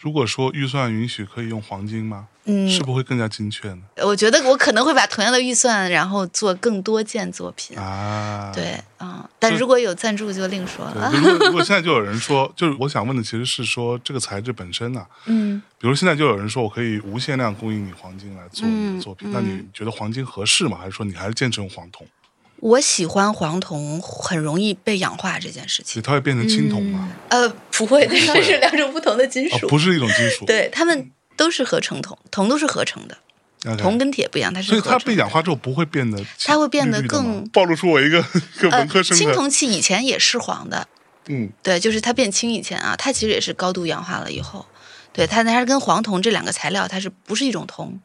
[0.00, 2.26] 如果说预算允许，可以用黄金吗？
[2.46, 3.82] 嗯，是不会更加精确呢？
[3.98, 7.76] 我觉得我可能会把同样的预算，然后做更多件作品。
[7.78, 11.12] 啊，对，嗯，但如果有赞助就另说了。
[11.12, 20.78] 如果如果现在就有人说， 就是我想问的其实是说这个材质本身呢、嗯，比如现在就有人说我可以无限量供应你黄金来做你嗯的作品，那你觉得黄金合适吗？
[20.80, 22.06] 还是说你还是坚持用黄铜？
[22.60, 26.02] 我喜欢黄铜很容易被氧化这件事情。
[26.02, 27.08] 它会变成青铜吗？
[27.28, 30.44] 呃，不会，这是两种不同的金哦属。，不是一种金属。
[30.44, 33.16] 对，它们都是合成铜，铜都是合成的
[33.76, 38.18] 铜跟铁不一样，它是所以它被氧化之后不会变得，它会变得更暴露出我一个
[38.58, 40.86] 一个呃文科，生的，青铜器以前也是黄的，
[41.28, 44.66] 嗯对，就是它变青以前啊，它其实也是高度氧化了以后，
[45.12, 47.98] 对它它是跟黄铜这两个材料它是不是一种铜？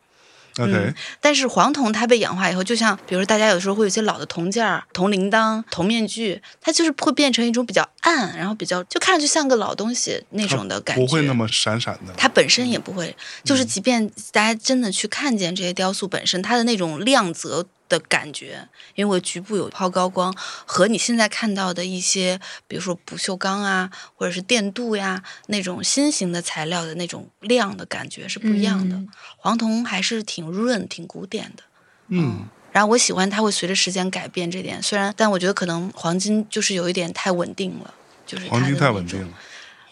[0.59, 12.13] ，OK，嗯但是黄铜它被氧化以后，就像比如说大家有时候会有些老的铜件儿、铜铃铛、铜面具，它就是会变成一种比较暗，然后比较就看上去像个老东西那种的感觉，不会那么闪闪的。
[12.17, 20.33] 它本身也不会，就是即便大家真的去看见这些雕塑本身，它的那种亮泽的感觉，因为我局部有抛高光，
[20.65, 28.95] 和你现在看到的一些，比如说不锈钢啊，或者是电镀呀那种新型的材料的那种亮的感觉是不一样的。
[28.95, 31.61] 嗯黄铜还是挺润、挺古典的。
[32.07, 37.93] 嗯，然后我喜欢它会随着时间改变这点，虽然但我觉得可能黄金就是有一点太稳定了，
[38.25, 39.37] 就是黄金太稳定了，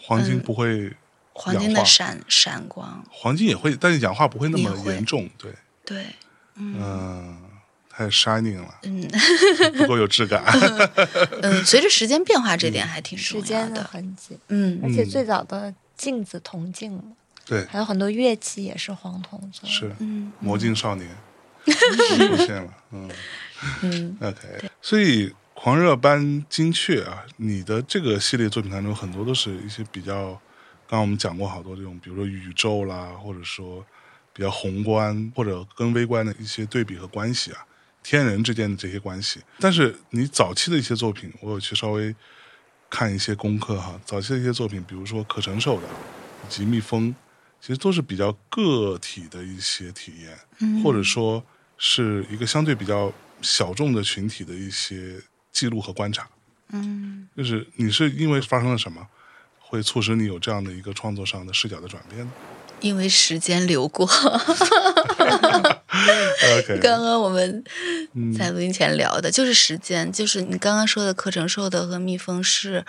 [0.02, 0.92] 黄金不会
[1.32, 5.52] 黄金的闪闪光，黄金也会，但是氧化不会那么严重，对
[5.84, 6.04] 对，
[6.56, 7.38] 嗯，
[7.96, 9.06] 太 shining 了，嗯，
[9.78, 10.42] 不够有质感，
[11.42, 17.04] 嗯，随着时间变化，这点还挺时间的痕迹，嗯，而且最早的镜子铜镜嘛，
[17.46, 19.94] 对，还有很多乐器也是黄铜做的，是，
[20.40, 21.08] 魔镜少年。
[21.64, 23.10] 出现了，嗯。
[23.80, 30.32] 嗯，OK，所以狂热般精确啊，你的这个系列作品当中很多都是一些比较，
[30.86, 33.82] 刚刚我们讲过好多这种，比如说宇宙啦，或者说
[34.34, 37.64] 比较宏观或者跟微观的一些对比和关系啊，
[38.04, 39.40] 天人之间的这些关系。
[39.58, 42.14] 但是你早期的一些作品，我有去稍微
[42.88, 45.88] 看一些功课哈，早期的一些作品，比如说可承受的
[46.46, 47.12] 以及蜜蜂，
[47.60, 51.44] 其实都是比较个体的一些体验，或者说。
[51.76, 53.12] 是一个相对比较
[53.42, 56.26] 小众的群体的一些记录和观察，
[56.68, 59.04] 嗯，就是你是因为发生了什么，
[59.58, 62.32] 会促使你有这样的一个创作上的视角的转变呢？
[62.84, 64.06] 因为时间流过。
[66.58, 67.64] OK， 刚刚我们
[68.36, 72.84] 在录音前聊的就是时间，就是你刚刚说的课程受的和蜜蜂是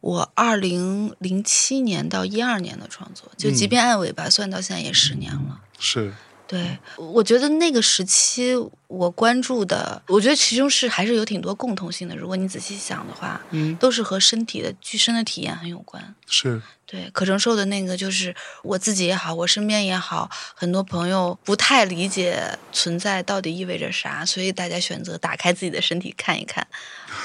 [0.00, 6.14] 我二零零七年到一二年的创作，就即便按尾巴算到现在也十年了，是。
[6.46, 8.54] 对，我觉得那个时期
[8.86, 12.14] 我关注的，我觉得其中是还是有挺多共同性的。
[12.14, 16.14] 如果你仔细想的话，嗯，都是和身体的具身的体验很有关。
[16.28, 16.60] 是。
[16.92, 26.66] 对，可承受的那个就是我自己也好，我身边也好，很多朋友不太理解存在到底意味着啥，所以大家选择打开自己的身体看一看，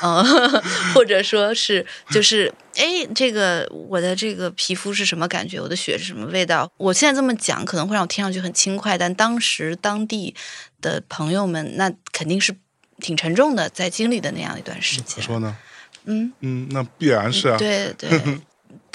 [0.01, 0.23] 嗯，
[0.95, 6.71] 或者说是就是哎，这个我的这个皮肤是什么感觉，我的血是什么味道？
[6.77, 10.34] 我现在这么讲可能会让我听上去很轻快，但当时当地
[10.80, 12.56] 的朋友们那肯定是
[13.01, 15.21] 挺沉重的，在经历的那样一段时间。
[15.21, 15.58] 说呢？
[16.06, 17.58] 嗯嗯，那必然是啊。
[17.58, 18.10] 对对。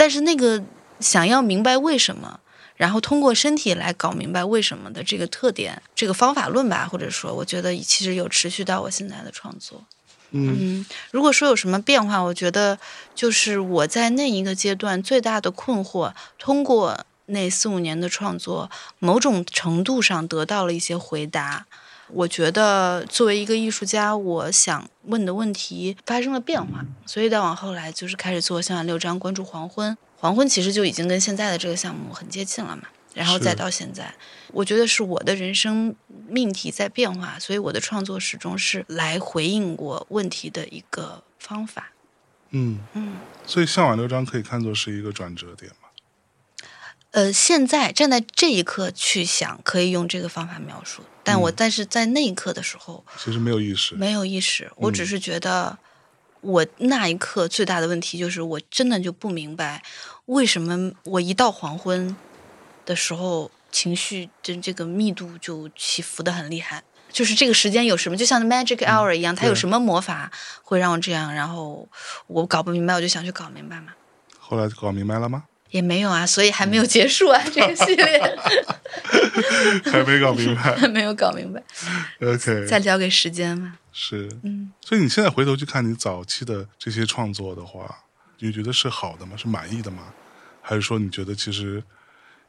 [0.03, 0.61] 但是那个
[0.99, 2.41] 想要明白为什么，
[2.77, 9.85] 然后通过身体来搞明白为什么的这个特点，这个方法论吧，或者说，我觉得其实有持续到我现在的创作。
[10.33, 12.77] 嗯，如果说有什么变化，我觉得
[13.15, 21.67] 就是我在那一个阶段最大的困惑，通过那四五年的创作，某种程度上得到了一些回答。
[22.12, 29.96] 我觉得作为一个艺术家，我想问的问题发生了变化，所以再往后来就是开始做《向晚六章》，关注黄昏。
[30.18, 34.14] 黄昏其实就已经跟现在的这个项目很接近了嘛，然后再到现在，
[34.53, 35.94] 我觉得是我的人生
[36.29, 41.92] 命题在变化，所以我的创作始终是来回应我问题的一个方法。
[42.51, 43.14] 嗯嗯，
[43.46, 45.82] 所以《向晚六章》可以看作是一个转折点吗？
[47.12, 51.03] 呃，现在站在这一刻去想，可以用这个方法描述。
[51.22, 54.70] 但我但是在那一刻的时候，其实没有意识，没有意识。
[54.77, 55.79] 我只是觉得，
[56.40, 59.83] 我那一刻最大的问题就是，我真的就不明白，
[60.25, 62.16] 为什么我一到黄昏
[62.87, 66.83] 的时候，情绪的这个密度就起伏的很厉害。
[67.12, 71.33] 就是这个时间有什么，就像 magic hour 一样，它有什么魔法会让我这样？
[71.35, 71.87] 然后
[72.27, 73.92] 我搞不明白，我就想去搞明白嘛。
[74.38, 75.44] 后来搞明白了吗？
[75.72, 78.06] 也没有啊，所以还没有结束啊， 这个系列
[79.90, 81.62] 还没搞明白， 还没有搞明白。
[82.20, 83.78] OK，再交给时间吧。
[83.92, 84.72] 是，嗯。
[84.80, 88.04] 所以你现在回头去看你早期的这些创作的话，
[88.38, 89.37] 你觉得是好的吗？
[89.37, 90.12] 是满意的吗？
[90.61, 91.82] 还是说你觉得其实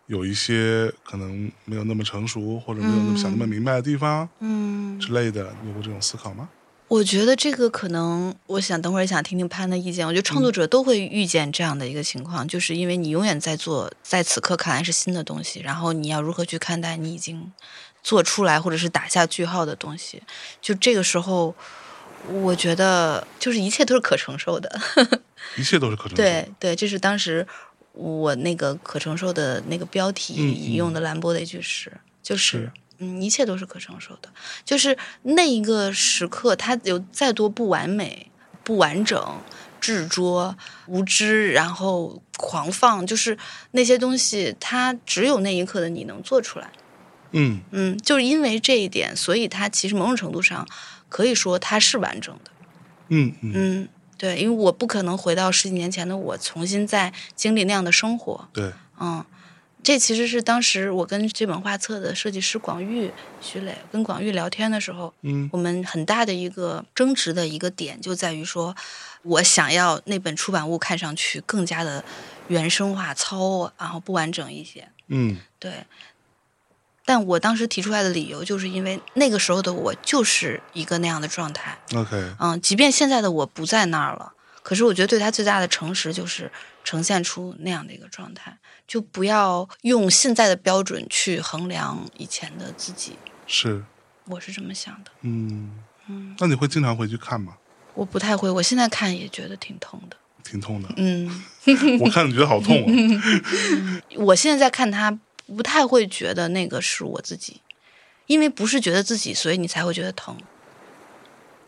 [0.08, 6.48] 有一些可能没有那么成熟，或者没有那么想那么明白的地方，嗯之类的，有过这种思考吗？
[6.90, 10.06] 我觉得这个可能，我想等会儿想听听潘的意见。
[10.06, 17.52] 我觉得创作者都会遇见这样的一个情况，就是因为你永远在做，在此刻看来是新的东西，然后你要如何去看待你已经
[18.04, 20.22] 做出来或者是打下句号的东西？
[20.62, 21.56] 就这个时候，
[22.28, 24.80] 我觉得就是一切都是可承受的，
[25.58, 26.16] 一切都是可承 受。
[26.18, 27.48] 对对，这是当时
[27.94, 31.92] 我那个可承受的那个标题引用的兰波的一句诗，
[32.22, 32.72] 就是。
[33.04, 34.30] 嗯，一切都是可承受的。
[34.64, 38.32] 就是那一个时刻，它有再多不完美、
[38.64, 39.22] 不完整、
[39.82, 40.56] 执着、
[40.88, 43.38] 无知，然后狂放，就是
[43.72, 46.70] 那些东西，它只有那一刻的你能做出来。
[47.32, 50.68] 嗯嗯，就是因为这一点，所以它其实某种程度上
[51.10, 52.52] 可以说它是完整的。
[53.10, 58.48] 嗯嗯，对，因为我不可能回到十几年前的我，重新再经历那样的生活。
[58.54, 59.26] 对，嗯。
[59.84, 63.12] 这其实是当时我跟这本画册的设计师广玉
[63.42, 68.76] 徐磊跟广玉聊天的时候，嗯，我们很大的一个争执的一个点就在于说，
[69.22, 72.04] 我想要那本出版物看上去更加的
[72.48, 74.88] 原生化、糙，然后不完整一些。
[75.08, 75.86] 嗯，对。
[77.06, 81.78] 但我当时提出来的理由，就是因为那个时候的我就是一个那样的状态。
[81.94, 84.32] OK，嗯，即便现在的我不在那儿了，
[84.62, 86.50] 可是我觉得对他最大的诚实就是
[86.84, 88.58] 呈现出那样的一个状态，
[88.88, 93.18] 就不要用现在的标准去衡量以前的自己。
[93.48, 93.84] 是，
[94.26, 95.12] 我是这么想的。
[95.22, 97.58] 嗯嗯，那你会经常回去看吗？
[97.94, 100.18] 我不太会，我现在看也觉得挺痛的。
[100.44, 100.90] 挺痛的。
[100.98, 101.44] 嗯，
[102.02, 104.04] 我看你觉得好痛啊。
[104.18, 105.20] 我现在在看他。
[105.46, 107.62] 不太会觉得那个是我自己，
[108.28, 110.38] 因为不是觉得自己，所以你才会觉得疼。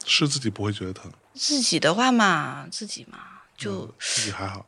[0.05, 1.11] 是自己不会觉得疼。
[1.34, 3.20] 自己的话嘛，自己嘛，
[3.57, 4.66] 就自己还好。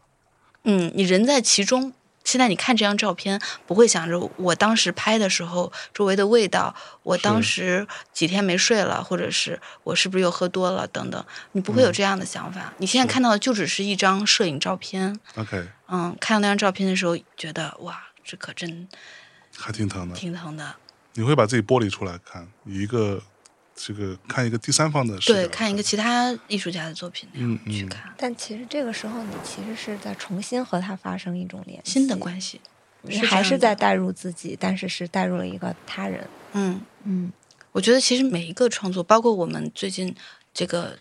[0.67, 1.93] 嗯，你人在其中。
[2.23, 12.73] 现在你看这张照片，不会想着我当时拍的时候周围的味道，我当时几天没睡了，或者是我是不是又喝多了等等，你不会有这样的想法。
[12.79, 15.17] 你现在看到的就只是一张摄影照片。
[15.35, 15.69] OK。
[15.87, 18.03] 嗯，看到那张照片的时候，觉得哇。
[18.29, 18.89] 这可真
[19.55, 20.75] 还挺疼的，挺疼的。
[21.13, 23.21] 你会把自己剥离出来看，以一个
[23.77, 28.11] 这个看一个第三方的视角，对，看一个其他艺术家的作品那样去看。
[28.17, 32.59] 但其实这个时候，你其实是在重新和他发生一种联系，新的关系。
[33.03, 36.27] 你还是在代入自己，但是是代入了一个他人。
[36.53, 37.31] 嗯嗯，
[37.71, 40.13] 我觉得其实每一个创作，包括我们最近
[40.53, 40.97] 这个，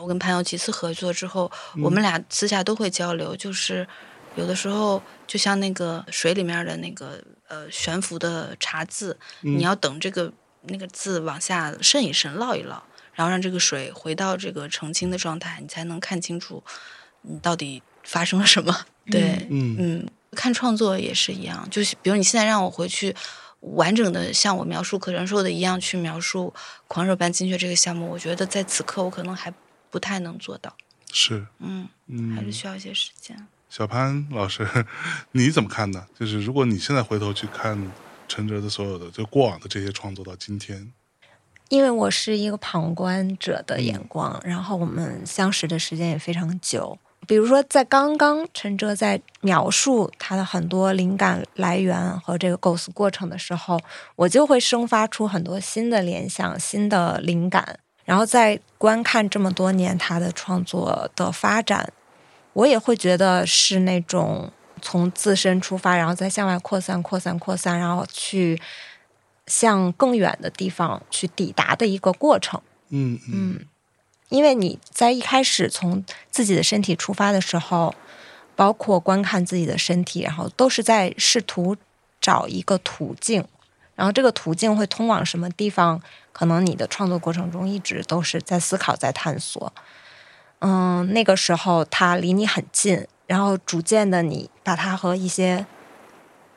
[0.00, 1.50] 我跟潘友几次合作之后，
[1.82, 3.88] 我们俩私下都会交流，就是。
[4.36, 10.32] 有的时候，就像那个水里面的那个呃悬浮的茶渍，你要等这个
[10.62, 12.82] 那个字往下渗一渗、捞一捞，
[13.14, 16.62] 然后让这个水回到这个澄清的状态，你才能看清楚
[17.22, 18.86] 你到底发生了什么。
[19.10, 23.14] 对，嗯，看创作也是一样，就是比如你现在让我回去
[23.60, 26.52] 完整的像我描述可传说的一样去描述
[26.86, 29.52] 《狂热般精确》这个项目，我觉得在此刻我可能还
[29.90, 30.76] 不太能做到。
[31.10, 31.88] 是，嗯，
[32.36, 33.46] 还是需要一些时间。
[33.70, 34.68] 小潘老师，
[35.32, 36.06] 你怎么看呢？
[36.18, 37.90] 就是如果你现在回头去看
[38.28, 40.92] 陈哲的所有的就过往的这些创作到今天，
[41.70, 46.98] 因为我是一个旁观者的眼光，然后我们相识的时间也非常久。
[47.26, 53.80] 比如说，在刚刚陈哲在描述他的很多灵感来源和这个构思过程的时候，
[54.16, 57.80] 我就会生发出很多新的联想、新的灵感。
[58.04, 61.92] 然后在观看这么多年他的创作的发展。
[62.54, 64.50] 我也会觉得是那种
[64.80, 68.60] 从自身出发，然后再向外扩散、扩散、扩散，然后去
[69.46, 72.60] 向更远的地方去抵达的一个过程。
[72.90, 73.60] 嗯嗯，
[74.28, 77.94] 因为你在一开始从自己的身体出发的时候，
[78.56, 81.76] 包括观看自己的身体，然后都是在试图
[82.20, 83.46] 找一个途径，
[83.94, 86.00] 然后这个途径会通往什么地方？
[86.32, 89.72] 可能你的创作过程中一直都是在思考、在探索。
[90.60, 95.66] 嗯，那个时候他离你很近，然后逐渐的你把它和一些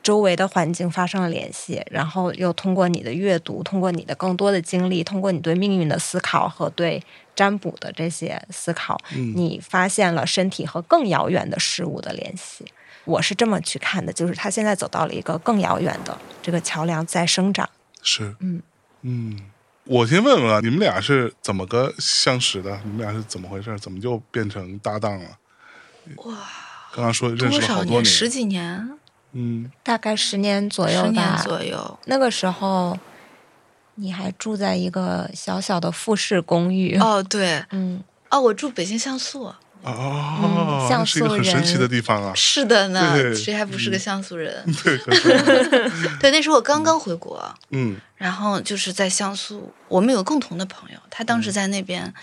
[0.02, 7.00] 周围的环境发生了联系，然后又通过你的阅读，通过你的更多的经历，通过你对命运的思考和对
[7.36, 8.98] 占卜的这些思考，
[9.36, 12.64] 你发现了身体和更遥远的事物的联系。
[13.04, 17.68] 我是这么去看的，就是他现在走到了一个更遥远的这个桥梁在生长。
[18.02, 18.62] 是，嗯
[19.02, 19.38] 嗯。
[19.84, 22.80] 我先问问啊，你们俩是怎么个相识的？
[22.84, 23.76] 你们俩是怎么回事？
[23.78, 25.38] 怎么就变成搭档了？
[26.16, 26.36] 哇！
[26.94, 28.90] 刚刚说认识了好多年，十几年，
[29.32, 31.06] 嗯，大概十年左右吧。
[31.06, 31.98] 十年左右。
[32.04, 32.98] 那个时候，
[33.94, 36.98] 你还住在一个小小的复式公寓。
[36.98, 39.52] 哦，对，嗯，哦，我住北京像素。
[39.84, 42.32] 哦，像是一个很神奇的地方啊！
[42.36, 44.64] 是的呢，谁还不是个像素人？
[44.84, 44.96] 对，
[46.20, 52.14] 对，那时候我刚刚回国，嗯，然后就是在像素，我们有个共同的朋友，他当时在那边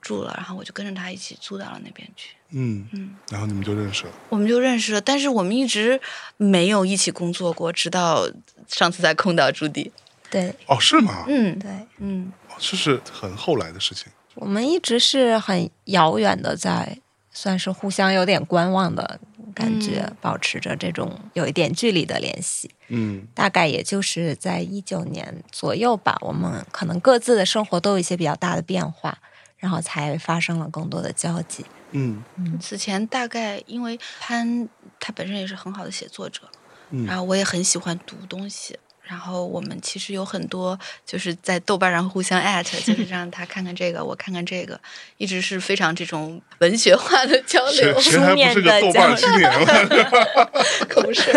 [0.00, 6.00] 住了，然后我就跟着他一起租到了那边去，嗯嗯，然后你们就认识了，我们就认识了，但是我们一直
[6.36, 8.28] 没有一起工作过，直到
[8.68, 9.92] 上次在空岛驻地，
[10.30, 11.24] 对，哦，是吗？
[11.26, 14.06] 嗯，对，嗯，这是很后来的事情。
[14.36, 16.98] 我们一直是很遥远的，在
[17.32, 19.20] 算是互相有点观望的
[19.54, 22.70] 感觉，保持着这种有一点距离的联系。
[22.88, 29.18] 嗯，大概也就是在一九年左右吧，我们可能各自的生活都有一些比较大的变化，
[29.56, 31.64] 然后才发生了更多的交集。
[31.94, 34.68] 嗯嗯，此前大概因为潘
[35.00, 36.42] 他本身也是很好的写作者，
[36.90, 38.78] 嗯，然后我也很喜欢读东西。
[39.06, 44.80] 然后我们其实有很多就是在豆瓣上互相艾特，就是 让他看看这个，我看看这个，
[45.18, 48.00] 一直是非常这种文学化的交流。
[48.00, 49.50] 书面的交流，
[50.88, 51.30] 可不是。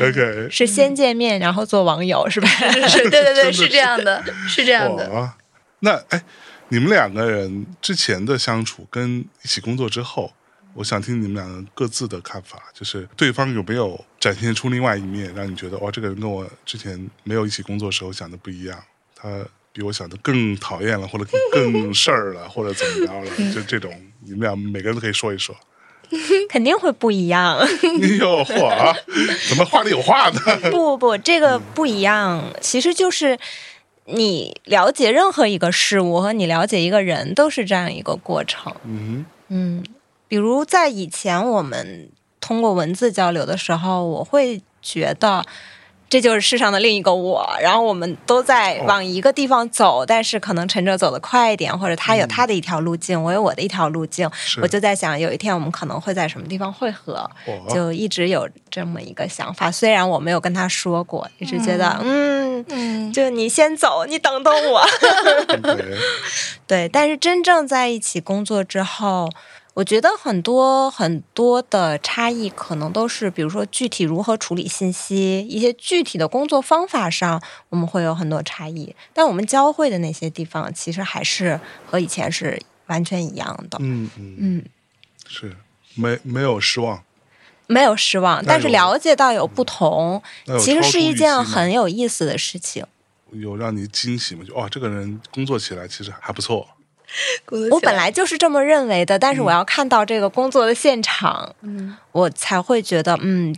[0.00, 2.48] OK，是先见面，然后做网友，是吧？
[2.88, 5.32] 是，对对对，是这样的，是这样的。
[5.78, 6.24] 那哎，
[6.72, 10.32] 你们两个人之前的相处跟一起工作之后，
[10.72, 18.82] 我想听你们两个各自的看法，就是对方有没有展现出另外一面，让你觉得哇，这个人跟我之前没有一起工作时候想的不一样，
[19.14, 23.52] 他比我想的更讨厌了，或者更事儿了， 或者怎么着了？
[23.52, 25.54] 就这种，你们俩每个人都可以说一说。
[26.48, 27.58] 肯定会不一样。
[28.00, 28.94] 你有话？
[29.48, 30.40] 怎么话里有话呢？
[30.70, 33.38] 不不不，这个不一样，其实就是
[34.06, 38.74] 你了解任何一个事物和你了解一个人都是这样一个过程。
[38.84, 39.84] 嗯嗯，
[40.28, 45.44] 比如在以前我们通过文字交流的时候，我会觉得。
[46.12, 54.30] 这就是世上的另一个我，然后我们都在往一个地方走，但是可能陈哲走得快一点，或者他有他的一条路径，我有我的一条路径。
[54.60, 57.30] 我就在想，有一天我们可能会在什么地方汇合，
[57.70, 59.72] 就一直有这么一个想法。
[59.72, 64.84] 虽然我没有跟他说过，一直觉得，嗯，就你先走，你等等我。
[66.68, 69.30] 对，但是真正在一起工作之后。
[69.74, 78.94] 我觉得很多很多的差异，可能都是比如说具体如何处理信息，一些具体的工作方法上，我们会有很多差异。
[79.14, 83.78] 但我们教会的那些地方，其实还是和以前是完全一样的。
[83.80, 84.64] 嗯嗯嗯，
[85.26, 85.56] 是
[85.94, 87.02] 没没有失望，
[87.66, 90.22] 没有失望，但是了解到有不同，
[90.60, 92.84] 其实是一件很有意思的事情。
[93.30, 94.44] 有让你惊喜吗？
[94.46, 96.68] 就哦，这个人工作起来其实还不错。
[97.70, 103.54] 我本来就是这么认为的，但是我要看到这个工作的现场，嗯，我才会觉得，嗯，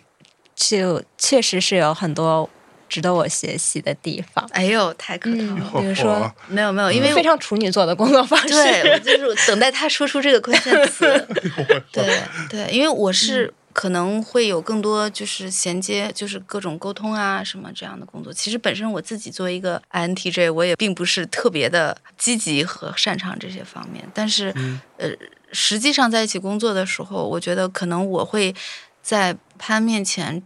[0.54, 2.48] 就确实是有很多
[2.88, 4.48] 值得我学习的地方。
[4.52, 5.80] 哎呦，太可靠了！
[5.80, 11.26] 比如说，没有没有，因为非常处女座的工作方式，对，就是等待他说出这个关键词。
[11.92, 13.52] 对对，因为我是。
[13.74, 18.32] 可能会有更多就是衔接，就是各种沟通啊什么这样的工作。
[18.32, 24.08] 其实本身我自己作为一个 INTJ，我也并不是特别的积极和擅长这些方面。
[24.14, 24.54] 但是，
[24.96, 25.10] 呃，
[25.50, 28.54] 实际上在一起工作的时候，我觉得可能我会
[29.02, 30.40] 在潘面前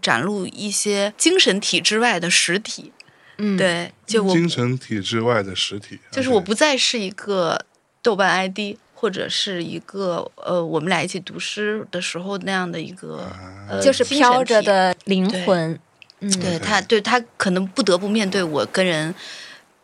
[0.00, 2.92] 展露一些精神体之外的实体。
[3.38, 7.60] 嗯，对，就我精神体之外的实体，就是我不再是一个
[8.00, 8.78] 豆瓣 ID。
[9.00, 13.30] 或者是一个呃，我们俩一起读诗的时候那样的一个，
[13.68, 15.78] 呃就是飘着的灵魂。
[16.20, 19.14] 嗯，对他，对他可能不得不面对我跟人，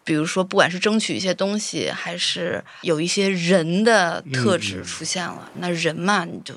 [0.03, 5.49] 比如说，不管是争取一些东西，还是有一些人的特质出现了。
[5.61, 6.53] 那人嘛，你就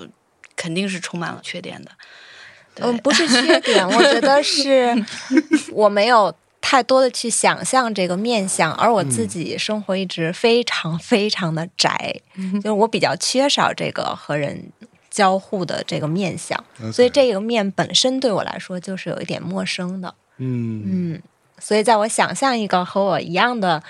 [0.56, 1.92] 肯定是充满了缺点的。
[2.80, 4.96] 嗯，不是缺点，我觉得是
[5.72, 6.36] 我没有。
[6.70, 12.14] 太多的去想象这个面相，而我自己生活一直非常非常的宅，
[12.56, 14.70] 就是我比较缺少这个和人
[15.10, 16.62] 交互的这个面相，
[16.92, 20.14] 所以这个面本身对我来说就是有一点陌生的。
[20.40, 21.22] 嗯嗯，
[21.58, 23.82] 所以在我想象一个和我一样的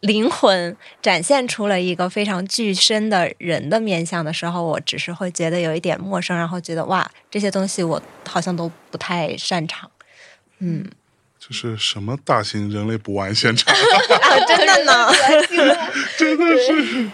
[0.00, 9.88] 灵魂展现出了一个非常具身的人的面相的时候，我只是会觉得有一点陌生，然后觉得哇，这些东西我好像都不太擅长。
[10.58, 10.84] 嗯。
[11.38, 14.46] 就是什么大型人类补完现场啊！
[14.46, 15.08] 真的呢，
[16.18, 17.10] 真的是，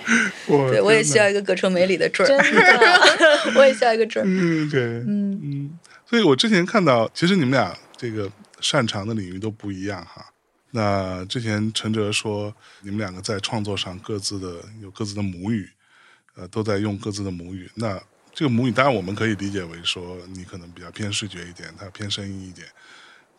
[0.46, 4.24] 我对我也需要一个葛城美里的坠儿，真的， 我也需要一个坠儿。
[4.26, 10.24] 嗯，对，嗯嗯，所以我之前看到，其实你们俩这个擅长的领域都不一样哈。
[10.70, 15.68] 那之前陈哲说，你们两个在创作上各自的有各自的母语，
[16.34, 17.70] 呃，都在用各自的母语。
[17.74, 18.00] 那
[18.34, 22.66] 这个母语，当然我们可以理解为说，你可能比较偏视觉一点，他偏声音一点。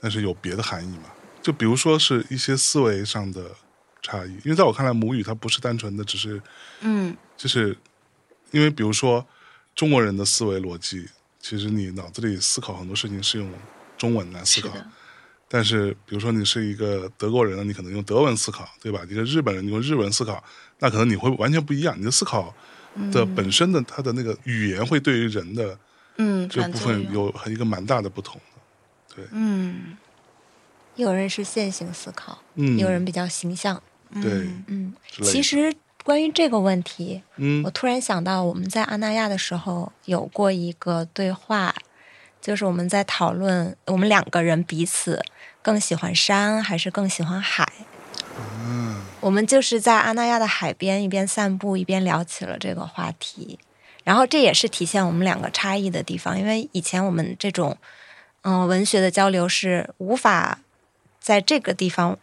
[0.05, 1.05] 但是有别的含义嘛？
[1.41, 3.49] 就比如说是一些思维上的
[4.03, 6.39] 差异，因为在我看来，母语它不是单纯的只是，
[6.81, 7.75] 嗯，就是
[8.51, 9.25] 因为比如说
[9.73, 11.07] 中国人的思维逻辑，
[11.39, 13.51] 其实你脑子里思考很多事情是用
[13.97, 14.69] 中文来思考，
[15.47, 19.01] 但是比如说你是一个德国人，你可能用德文思考，对吧？
[19.09, 20.43] 一个日本人你用日文思考，
[20.77, 22.55] 那可能你会完全不一样，你的思考
[23.11, 25.75] 的本身的它的那个语言会对于人的
[26.17, 28.39] 嗯这部分有一个蛮大的不同。
[29.15, 29.97] 对，嗯，
[30.95, 33.81] 有人是线性思考，嗯，有人比较形象，
[34.21, 34.93] 对，嗯，
[35.23, 41.73] 其实关于这个问题，嗯，我突然想到，我们在阿那亚的时候有过一个对话，
[42.41, 45.23] 就是我们在讨论我们两个人彼此
[45.61, 47.71] 更喜欢山还是更喜欢海，
[48.65, 53.57] 嗯，我们就是在阿那亚的海边一边散步一边聊起了这个话题，
[54.03, 57.77] 然后这也是体现我们两个差异的地方，因为以前我们这种。
[58.45, 60.59] 嗯，文学的交流是无法
[61.19, 62.17] 在这个地方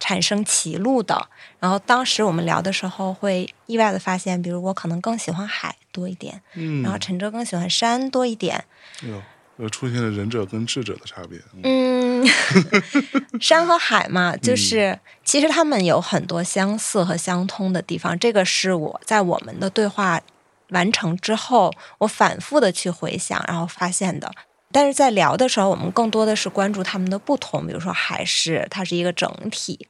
[0.00, 1.28] 产生歧路的。
[1.60, 8.64] 然后当时我们聊的时候，会意外的发现，比如我可能更喜欢海多一点，嗯，然后陈哲更喜欢山多一点。
[9.02, 9.22] 有，
[9.58, 11.40] 有出现了仁者跟智者的差别。
[11.62, 12.26] 嗯，
[13.40, 18.18] 山和海嘛，就是其实他们有很多相似和相通的地方。
[18.18, 20.20] 这个是我在我们的对话
[20.70, 24.32] 完成之后，我反复的去回想，然后发现的。
[24.78, 29.88] 但是在聊的时候，我们更多的是关注他们的不同，比如说海是它是一个整体，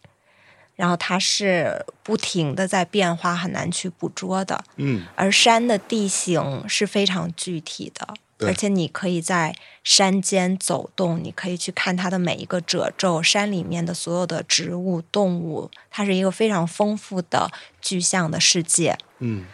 [0.77, 4.65] 然后它是不停的在变化，很难去捕捉的。
[4.77, 17.51] 嗯，而山的地形是非常具体的，而且你可以在山间走动，你可以去看它的每一个褶皱，山里面的所有的植物、动物，它是一个非常丰富的
[17.83, 18.97] 具象的世界。
[19.19, 19.45] 嗯，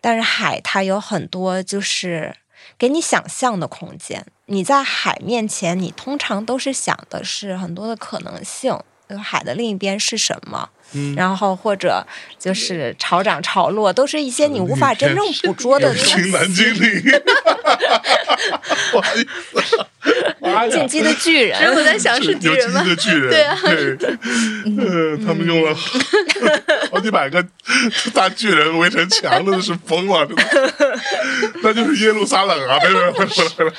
[0.00, 2.34] 但是海它有很多就是
[2.78, 4.24] 给你想象的空间。
[4.46, 8.78] 你在海面前，你通常都是想的是很多的可能性，
[9.22, 10.68] 海的另一边是什么？
[10.92, 12.06] 嗯，然后或者
[12.38, 16.06] 就是潮涨潮落，都是一些你无法真正捕捉的东西。
[16.22, 17.00] 情难经历，
[18.92, 19.86] 不好意思，
[20.70, 21.74] 进击的巨人。
[21.74, 22.84] 我在想是巨人吗？
[22.84, 23.58] 的巨人，对啊，
[24.66, 25.74] 嗯，他们用了
[26.90, 27.44] 好几百个
[28.12, 30.28] 大巨人围成墙，真的是疯了，
[31.64, 32.78] 那就是耶路撒冷啊！
[32.82, 33.72] 没有，没有，回来，回来。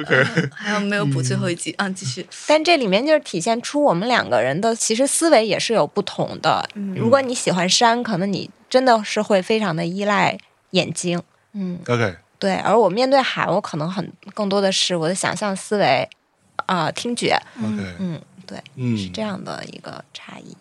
[0.00, 1.88] OK，还有没有补最后一集啊？
[1.90, 2.24] 继续。
[2.46, 5.88] 但这里面就是体现出我们两个人的其实思维也是有。
[5.88, 10.38] 不同的，如果你喜欢山，可能你真的是会非常的依赖
[10.72, 11.20] 眼睛，
[11.54, 12.56] 嗯，OK，对。
[12.56, 16.08] 而我面对海，我可能很更多的是我的想象思维，
[16.66, 20.56] 啊，听觉，OK，嗯，对，嗯，是这样的一个差异。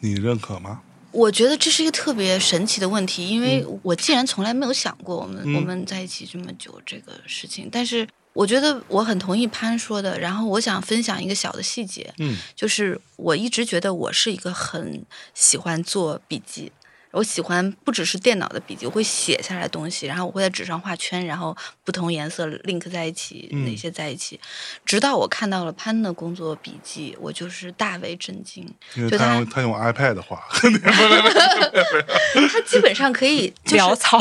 [0.00, 0.82] 你认可吗？
[1.12, 8.06] 我觉得这是一个特别神奇的问题，因为我既然从来没有想过我们我们在一起这么久这个事情，但是。
[8.36, 15.02] 我觉得我很同意潘说的，然后我想分享一个小的细节，嗯，就是我一直觉得我是一个很
[15.32, 16.70] 喜欢做笔记，
[17.16, 24.38] 我喜欢不只是电脑的笔记，我会写下来东西，然后我会在纸上画圈，然后不同颜色 link 在一起，哪些在一起，
[24.84, 30.44] 直到我看到了潘的工作笔记，我就是大为震惊，因为他他用 iPad 画，
[32.52, 34.18] 他基本上可以潦草，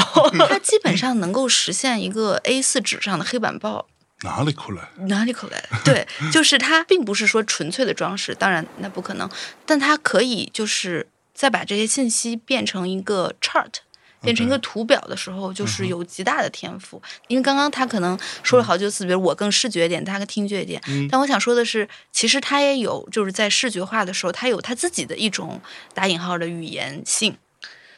[0.48, 3.86] 他基本上能够实现一个 A4 纸上的黑板报。
[4.24, 4.88] 哪里过来？
[5.08, 5.62] 哪里过来？
[5.84, 9.30] 对，就是它，并不是说纯粹的装饰，当然那不可能，
[9.66, 11.06] 但它可以就是
[11.36, 13.72] 再把这些信息变成一个 chart，
[14.22, 17.00] 变成一个图表的时候，就是有极大的天赋。
[17.28, 20.82] 因为刚刚他可能说了好几次，比如我更视觉一点，他更听觉一点，
[21.12, 25.62] 但我想说的是，其实他也有就是在视觉化的时候，他有他自己的一种
[25.94, 27.38] 打引号的语言性。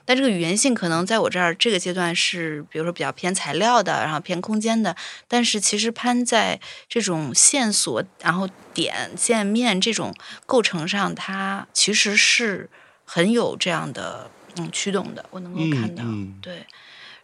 [0.04, 4.96] 但这个语言性可能在我这儿这个阶段是，比如说比较偏材料的，然后偏空间的。
[5.28, 10.16] 但是其实潘在这种线索、然后点、线、面这种
[10.46, 12.70] 构成上，它其实是
[13.08, 15.26] 很有这样的嗯驱动的。
[15.32, 16.04] 我能够看到，
[16.40, 16.64] 对。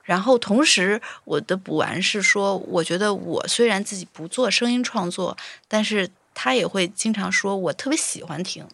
[0.01, 8.65] 然后同时，我的补完是说，我觉得我虽然自己不做声音创作，但是他也会经常说我特别喜欢听。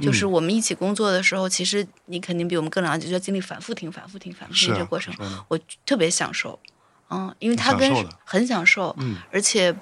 [0.00, 5.14] 就是我们一起工作的时候，其实你肯定比我们更了解，就要经历反复听、反复听、反复听这个过程。
[5.48, 6.58] 我特别享受，
[7.10, 7.92] 嗯，因为他跟
[8.24, 8.96] 很享受，
[9.30, 9.72] 而且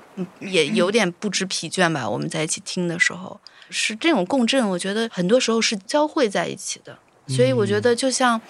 [0.41, 2.11] 也有点不知疲倦吧。
[2.11, 3.41] 我们在一起听的时候，
[3.71, 6.99] 是这种共振，我觉得很多时候是交汇在一起的。
[7.29, 8.41] 所以我觉得就像。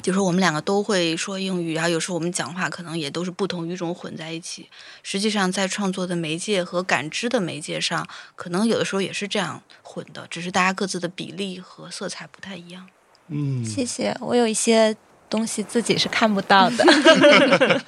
[0.00, 4.68] 就说我们两个都会说英语，然后有时候我们讲话可能也都是不同语种混在一起。
[5.02, 12.86] 实际上，在创作的媒介和感知的媒介上，可能有的时候也是这样混的，只是大家各自的比例和色彩不太一样。
[13.26, 14.16] 嗯，谢谢。
[14.20, 14.96] 我有一些
[15.28, 16.84] 东西自己是看不到的。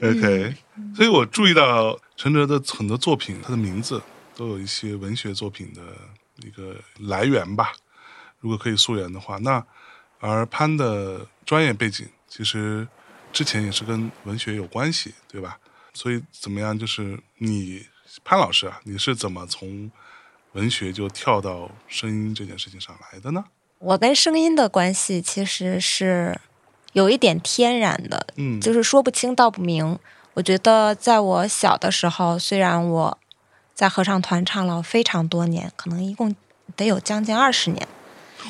[0.02, 0.54] OK，
[0.96, 4.02] 所以我注意到陈哲的很多作品，他的名字
[4.38, 5.82] 都有一些文学作品的
[6.46, 7.72] 一个来源吧。
[8.38, 9.66] 如果可以溯源的话，那。
[10.20, 12.88] 而潘的专业背景其实
[13.32, 15.60] 之前也是跟文学有关系，对吧？
[15.94, 16.76] 所以怎么样？
[16.76, 17.86] 就是你
[18.24, 19.88] 潘老师啊，你是怎么从
[20.54, 23.44] 文学就跳到声音这件事情上来的呢？
[23.78, 26.36] 我跟声音的关系其实是
[26.94, 29.96] 有一点天然的，嗯，就是说不清道不明。
[30.34, 33.18] 我觉得在我小的时候，虽然我
[33.78, 36.34] 在合唱团唱了非常多年，可能一共
[36.74, 37.86] 得有将近二十年。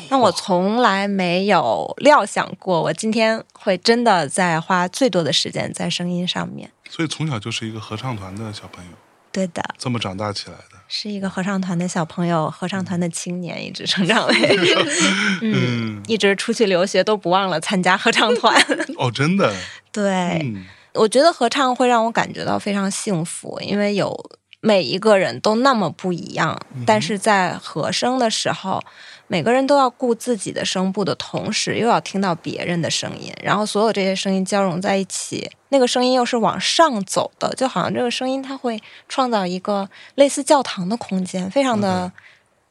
[0.09, 6.70] 那我从来没有料想过，我今天会真的在花最多的时间在声音上面。
[6.89, 8.93] 所以从小就是一个合唱团的小朋友，
[9.31, 14.35] 对的，这么长大起来的，是一个合唱团的小朋友，合唱团的青年，一直成长为
[15.43, 18.59] 嗯，一直出去留学都不忘了参加合唱团。
[18.97, 19.55] 哦，真的？
[19.93, 20.55] 对，
[20.95, 24.31] 我觉得合唱会让我感觉到非常幸福，因为有
[24.61, 28.83] 每一个人都那么不一样，但是在和声的时候。
[29.31, 42.11] 每个人都要顾自己的声部的同时，又要听到别人的声音，然后所有这些声音交融在一起，那个声音又是往上走的，就好像这个声音它会创造一个类似教堂的空间，非常的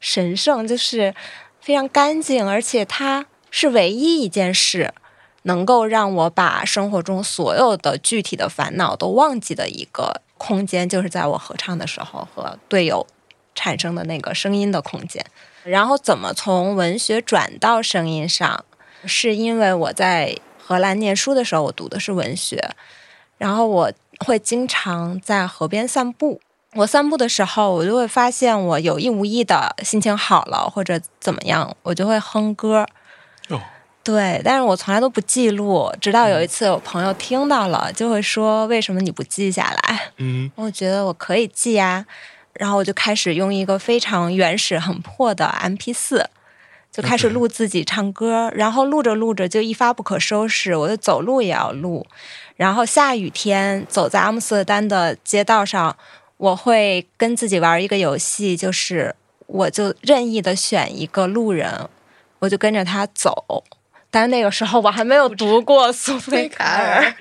[0.00, 1.14] 神圣，就是
[1.60, 4.92] 非常干净，而且它是唯一一件事
[5.42, 13.06] 能够让我把生活中所有的具体的烦恼都忘记的一个空间，就是在我合唱的时候和队友
[13.54, 15.22] 产生的那个声音的空间。
[15.64, 18.64] 然后怎么从文学转到声音上，
[19.04, 22.70] 是因为我在荷兰念书的时候，我读的是文学，
[23.36, 23.92] 然后我
[24.24, 26.40] 会经常在河边散步。
[26.74, 32.86] 我散步的时候，我就会发现我有意无意的心情好了或者怎么样，我就会哼歌。
[33.48, 33.60] 哦，
[34.08, 42.06] 对，但是我从来都不记录，直到有一次有朋友听到了，就会说：“为什么你不记下来？”嗯，我觉得我可以记呀，
[42.54, 46.30] 然后我就开始用一个非常原始、很破的 M P 四，
[46.90, 52.06] 就开始录自己唱歌，然后录着录着就一发不可收拾，我就走路也要录，
[52.56, 55.94] 然后下雨天走在阿姆斯特丹的街道上。
[56.38, 59.14] 我会跟自己玩一个游戏，就是
[59.48, 61.90] 我就任意的选一个路人，
[62.38, 63.64] 我就跟着他走。
[64.10, 67.14] 但是那个时候我还没有读过苏菲卡尔，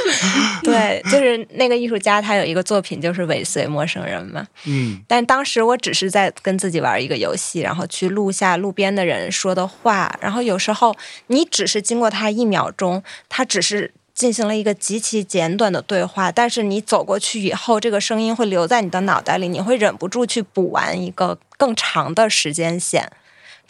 [0.62, 4.46] 对，就是那个艺术家，他有一个作品就是尾随陌生人嘛。
[4.66, 5.00] 嗯。
[5.06, 10.18] 但当时我只是在跟自己玩一个游戏，然后去录下路边的人说的话。
[10.20, 10.96] 然后有时候
[11.28, 13.92] 你只是经过他一秒钟，他只是。
[14.14, 23.10] 进行了一个极其简短的对话，但是你走过去以后，这个声音会留在你的脑袋里，你会忍不住去补完一个更长的时间线。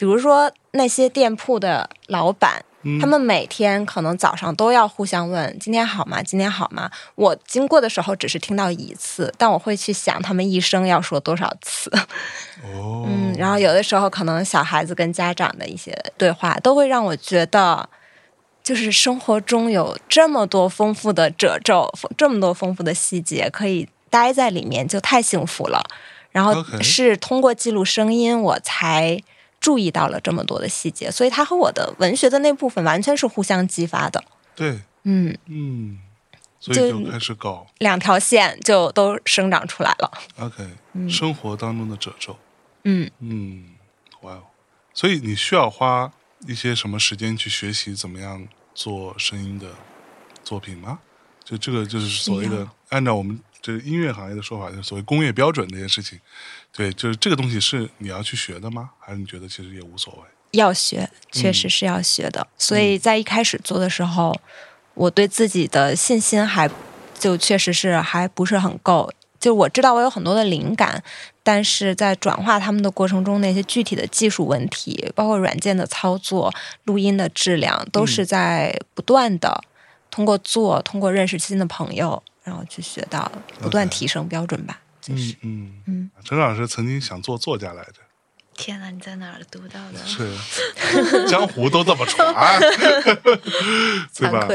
[0.03, 2.61] 比如说那些店铺的老板，
[2.99, 6.21] 他们每天可能早上都要互相问：“今天好吗？
[6.21, 11.89] 今天好吗？”我经过的时候只是听到一次，但我会去想他们一生要说多少次。
[12.65, 17.87] 哦， 嗯，然后有的时候可能小孩子跟家长的一些对话，都会让我觉得。
[18.61, 25.81] 就是生活中有这么多丰富的褶皱，这么多丰富的细节，可以待在里面，就太幸福了。
[26.31, 29.21] 然后是通过记录声音，我才
[29.63, 34.23] 注意到了这么多的细节，所以它和我的文学的那部分完全是互相激发的。
[34.53, 35.99] 对，嗯嗯，
[36.59, 40.11] 所以就开始搞两条线，就都生长出来了。
[40.37, 40.69] OK，
[41.09, 42.37] 生活当中的褶皱。
[42.83, 43.63] 嗯嗯，
[44.21, 44.43] 哇哦，
[44.93, 46.11] 所以你需要花。
[46.45, 48.45] 一些什么时间去学习怎么样
[48.75, 49.69] 做声音的
[50.43, 50.99] 作品吗？
[51.41, 56.19] 就这个就是所谓的按照我们这音乐行业的说法，就是所谓工业标准这件事情。
[56.75, 58.89] 对，就是这个东西是你要去学的吗？
[58.99, 60.19] 还是你觉得其实也无所谓？
[60.51, 62.45] 要学，确实是要学的。
[62.57, 64.35] 所以在一开始做的时候，
[64.95, 66.69] 我对自己的信心还
[67.17, 69.11] 就确实是还不是很够。
[69.39, 71.03] 就我知道我有很多的灵感。
[71.45, 76.49] 但是在转化他们的过程中，那些具体的技术问题，包括软件的操作、
[76.85, 79.61] 录音的质量，都是在不断的
[80.09, 84.79] 通过做、通过认识新的朋友，然后去学到，不断提升标准吧。
[85.03, 87.95] 就是嗯嗯，陈老师曾经想做作家来着。
[88.55, 89.99] 天哪，你在哪儿读到的？
[90.05, 90.31] 是
[91.27, 92.61] 江湖都这么传，
[94.15, 94.47] 对吧？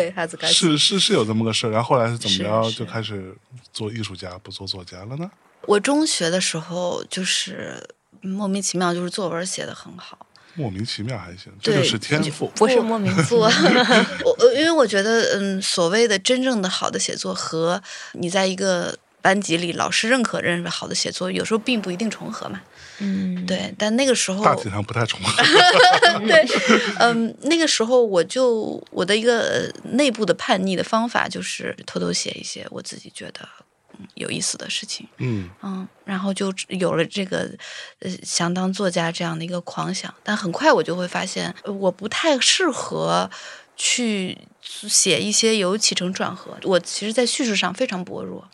[0.47, 3.37] 是是是有这么个事儿，然后后来是怎么着就开始
[3.73, 5.29] 做艺术家，不做作家了呢？
[5.67, 7.83] 我中学的时候就是
[8.21, 10.27] 莫名其妙，就是作文写的很好。
[10.55, 13.51] 莫名其妙还行，这就是天赋，不是莫名做。
[14.25, 17.83] 我因为我觉得，嗯，所谓的真正的好的写作和
[18.13, 18.97] 你在一个
[19.29, 22.63] 班级里老师认可认为好的写作，有时候并不一定重合嘛。
[23.01, 23.75] 嗯，对。
[23.77, 25.43] 但那个时候大体上不太重合。
[26.27, 26.47] 对，
[26.99, 33.47] 嗯，那个时候我就我的一个内部的叛逆的方法就是偷偷写一些我自己觉得。
[34.15, 37.51] 有意思的事情，嗯嗯，然后就有了这个
[37.99, 43.29] 呃想当作家这样的一个狂想，但很快我就会发现，我不太适合
[43.77, 46.57] 去写一些有起承转合。
[46.63, 48.49] 我其实，在叙事上非常薄弱，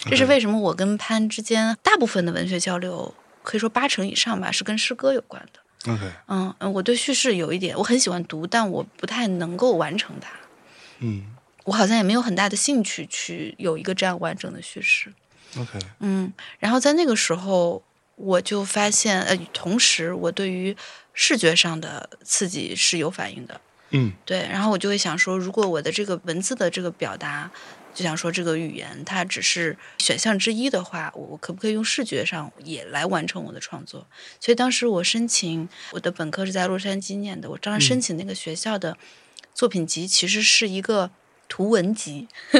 [0.00, 0.58] 这是为什么？
[0.58, 5.92] 我跟潘之间大部分的文学交流，可以说八成以上吧，是跟诗歌有关的。
[5.92, 10.30] OK，嗯嗯，我对叙事有一点，我很喜欢读，但我不太能够完成它。
[11.00, 11.34] 嗯。
[11.64, 15.12] 我好像也没有很大的兴趣去有一个这样完整的叙事。
[15.58, 17.82] OK，嗯，然后在那个时候，
[18.16, 20.74] 我就发现，呃，同时我对于
[21.12, 23.60] 视觉上的刺激是有反应的。
[23.90, 27.50] 嗯，对，然后我就会想说，如果我的这个文字的这个表达，
[27.98, 34.06] 就想说这个语言它只是选项之一的话，我可不可以用视觉上也来完成我的创作？
[34.38, 38.96] 所以当时我申请我的本科是在洛杉矶念的，我当时申请那个学校的
[39.52, 41.10] 作品集，其实是一个。
[41.48, 42.28] 图文集，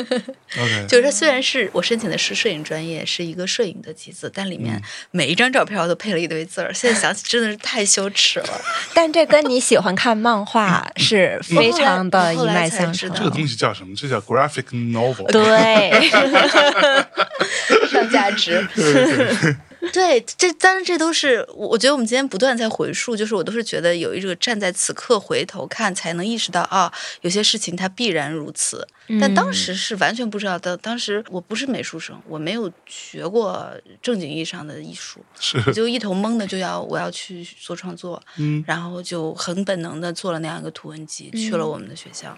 [0.89, 6.73] 就是它虽然是我申请的是摄影专业，是一个摄影的集子，但里面每一张照片都配了一堆字儿。
[6.73, 8.61] 现在想起真的是太羞耻了。
[8.95, 13.13] 但这跟你喜欢看漫画是非常的一脉相承。
[13.15, 13.95] 这个东西叫什么？
[13.95, 15.27] 这叫 graphic novel。
[15.31, 16.11] 对，
[17.89, 18.67] 上价值。
[18.75, 19.57] 对，
[19.93, 28.87] 这当然这都是我觉得我们今天不断在回溯，就是我都是觉得有一个站在此刻回头看，才能意识到啊，有些事情它必然如此。
[29.21, 33.73] 但当时是完全不知道的，当时我不是美术生，我没有学过
[34.03, 42.37] 正经意义上的艺术， 是就一头懵的就要我要去做创作，嗯，然后就很本能的做了那样一个图文集，去了我们的学校，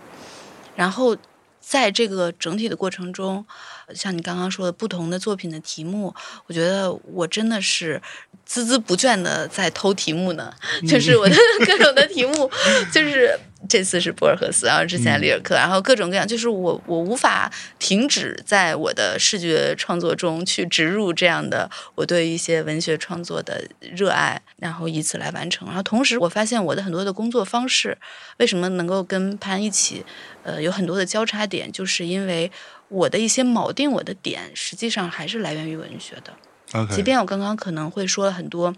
[0.77, 1.17] 然后
[1.61, 3.45] 在这个整体的过程中。
[3.93, 6.15] 像你刚刚说的不同的作品的题目，
[6.47, 8.01] 我觉得我真的是
[8.49, 10.55] 孜孜不倦的在偷题目呢。
[10.87, 11.37] 就是我的
[11.67, 12.49] 各种的题目，
[12.93, 13.37] 就是
[13.69, 25.69] 这次是博尔赫斯，然后之前里尔克，然后各种各样，就是我我无法停止在我的视觉创作中去植入这样的我对一些文学创作的热爱，然后以此来完成。
[25.69, 27.97] 然后同时，我发现我的很多的工作方式
[28.39, 30.05] 为什么能够跟潘一起，
[30.43, 32.51] 呃，有很多的交叉点，就是因为。
[32.91, 36.87] 我的一些锚定我的点，实际上还是来源于文学的。
[36.93, 38.75] 即便我刚刚可能会说了很多，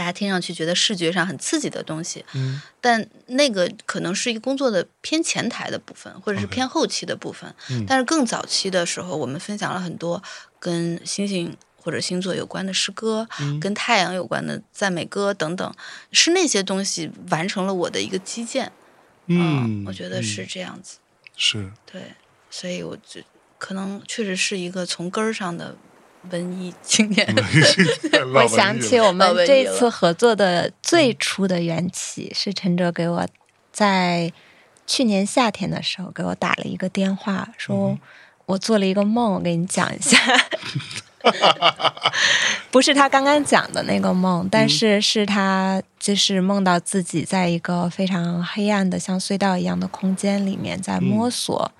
[0.00, 7.54] 大家听上去觉得视觉上很刺激的东西，嗯，但那个可能是一个工作的偏前台的部分，或者是偏后期的部分。
[7.86, 10.22] 但是更早期的时候，我们分享了很多
[10.58, 13.28] 跟星星或者星座有关的诗歌，
[13.60, 15.74] 跟太阳有关的赞美歌等等，
[16.12, 18.72] 是那些东西完成了我的一个基建。
[19.26, 20.96] 嗯，我觉得是这样子。
[21.36, 22.14] 是，对。
[22.50, 23.20] 所以，我就
[23.58, 25.76] 可能确实是一个从根儿上的
[26.30, 27.26] 文艺青年。
[28.34, 33.26] 我想起我们这次合作的最初的缘起，是陈哲给我
[33.72, 34.32] 在
[34.86, 37.98] 去年夏天的时候给我打了一个电话，说
[38.46, 40.18] 我做了一个梦，我给你讲一下。
[42.70, 51.70] 不是他刚刚讲的那个梦，但是是他就是梦到自己在一个非常黑暗的像隧道一样的空间里面在摸索。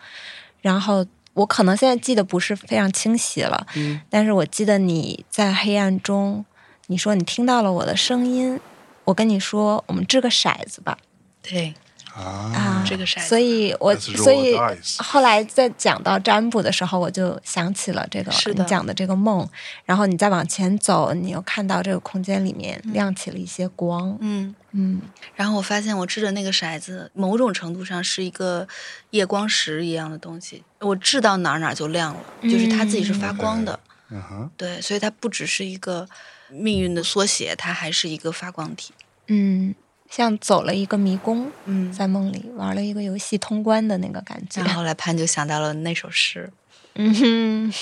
[0.61, 6.45] 然后我可能现在记得不是非常清晰了，嗯，但是我记得你在黑暗中，
[6.87, 8.59] 你说你听到了我的声音，
[9.05, 10.99] 我跟你说，我们掷个骰子吧，
[11.43, 11.75] 对。
[12.15, 14.57] 啊，这个骰子，所以我所以
[14.99, 19.49] 后来在讲到占卜的时候，我就想起了这个你讲的这个梦，
[19.85, 24.55] 然后你再往前走，你又看到这个空间里面亮起了一些光，嗯。
[24.73, 25.03] 嗯，
[25.35, 28.69] 然后我发现我掷的那个骰子，某种程度上是一个
[29.11, 33.81] 夜光石一样的东西，我掷到哪儿哪儿就亮了，就是它自己是发光的，
[34.11, 36.09] 嗯哼，对，所以它不只是一个
[36.51, 38.95] 命运的缩写，它还是一个发光体，
[39.27, 39.75] 嗯。
[40.11, 44.61] 像走了一个迷宫，嗯，在梦里玩了一个游戏通关的那个感觉。
[44.63, 46.51] 然后来潘就想到了那首诗，
[46.97, 47.73] 嗯哼，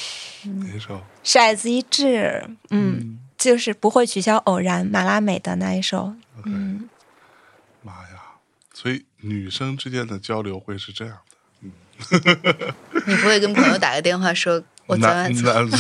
[0.60, 1.02] 哪首？
[1.24, 6.14] 骰子一掷，嗯，就是不会取消偶然，马拉美的那一首。
[6.44, 6.88] 嗯，
[7.82, 8.20] 妈呀！
[8.74, 11.72] 所以女生之间的交流会是这样的，嗯，
[13.08, 14.62] 你不会跟朋友打个电话说？
[14.88, 15.70] 我男男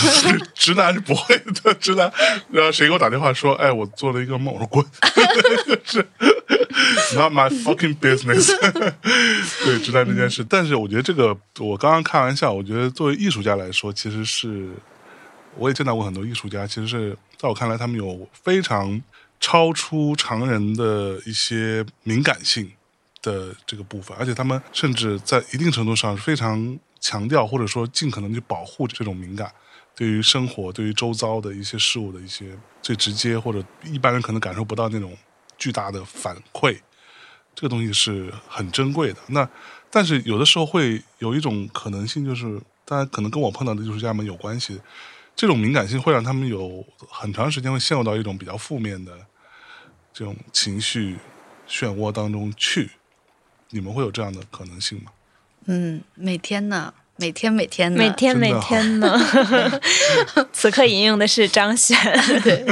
[0.54, 2.12] 直男是不会的，直男。
[2.50, 4.84] 然后谁给我打电话说：“哎，我做了一个梦。”我说：“滚！”
[5.82, 6.06] 是
[7.14, 8.52] not my fucking business。
[9.64, 12.52] 对直男这件事，但是我觉得这个，我刚刚开玩笑。
[12.52, 14.70] 我觉得作为艺术家来说，其实是
[15.56, 19.00] 我也见到过很多艺术家，其实是在我看来，他们有非常
[19.40, 22.70] 超出常人的一些敏感性
[23.22, 26.78] 的这个部分，而且他们甚至在一定程度上是非常。
[27.00, 29.48] 强调或者说尽可能去保护这种敏感，
[29.94, 32.46] 对于生活、对于周遭的一些事物的一些
[32.82, 35.16] 最直接或者一般人可能感受不到那种
[35.58, 36.78] 巨大的反馈，
[37.54, 39.18] 这个东西是很珍贵的。
[39.26, 39.46] 那
[39.90, 44.80] 但是有的时候会有一种可能性，就是大家可能跟我碰到的艺术家们有关系，
[45.34, 49.12] 这种敏感性会让他们有很长时间会陷入到一种比较负面的
[50.12, 51.16] 这种情绪
[51.68, 52.90] 漩涡当中去。
[53.70, 55.12] 你们会有这样的可能性吗？
[55.66, 59.18] 嗯，每天呢，每天每天呢，每天每天呢。
[60.52, 61.96] 此刻引用的是张悬，
[62.44, 62.64] 对，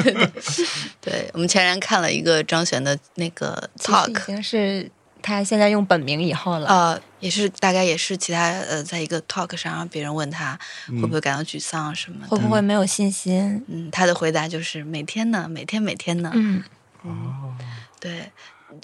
[1.00, 4.88] 对我们前然看了一个张悬的那个 talk，已经是
[5.20, 6.68] 他现在用本名以后了。
[6.68, 13.64] 呃，也是大概也是其他呃，在一个 talk 上，让别人问他会不会感到沮丧什么，会不会没有信心？
[13.66, 16.30] 嗯，他的回答就是每天呢，每天每天呢。
[16.34, 16.62] 嗯，
[17.02, 17.52] 哦，
[17.98, 18.30] 对。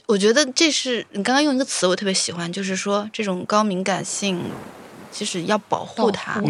[0.06, 4.40] 我觉得这是你刚刚用一个词，我特别喜欢，就是说这种高敏感性，
[5.12, 6.40] 其实要保护它，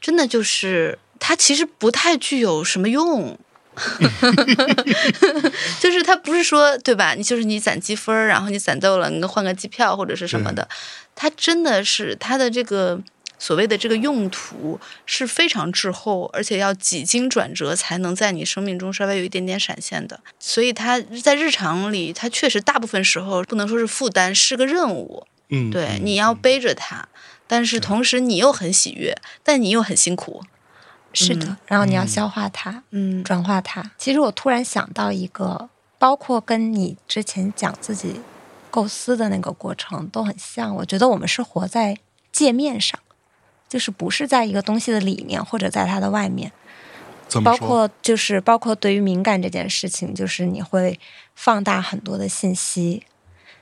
[0.00, 3.38] 真的就是它其实不太具有什么用，
[5.78, 7.14] 就是它不是说对吧？
[7.14, 10.68] 你就是你攒积分，然后你攒够了，你换个机票或者是什么的，
[11.14, 13.00] 它真的是它的这个。
[13.42, 20.20] 所谓的这个用途是非常滞后，而且要几经转折才能在你生命中稍微有一点点闪现的。
[20.38, 25.26] 所以它在日常里，它确实大部分时候不能说是负担，是个任务。
[25.48, 27.08] 嗯，对，你要背着它，
[27.50, 30.40] 但是同时你又很喜悦，但你又很辛苦。
[31.12, 33.90] 是的，然后你要消化它，嗯，转化它。
[33.98, 38.20] 其实我突然想到一个，包括跟你之前讲自己
[38.70, 40.72] 构思的那个过程都很像。
[40.76, 41.98] 我觉得我们是活在
[42.30, 43.00] 界面上，
[43.68, 46.52] 就是不是在一个东西的里面，或者在它的外面。
[47.44, 51.00] 包括就是包括对于敏感这件事情，就是你会
[51.34, 53.02] 放大很多的信息。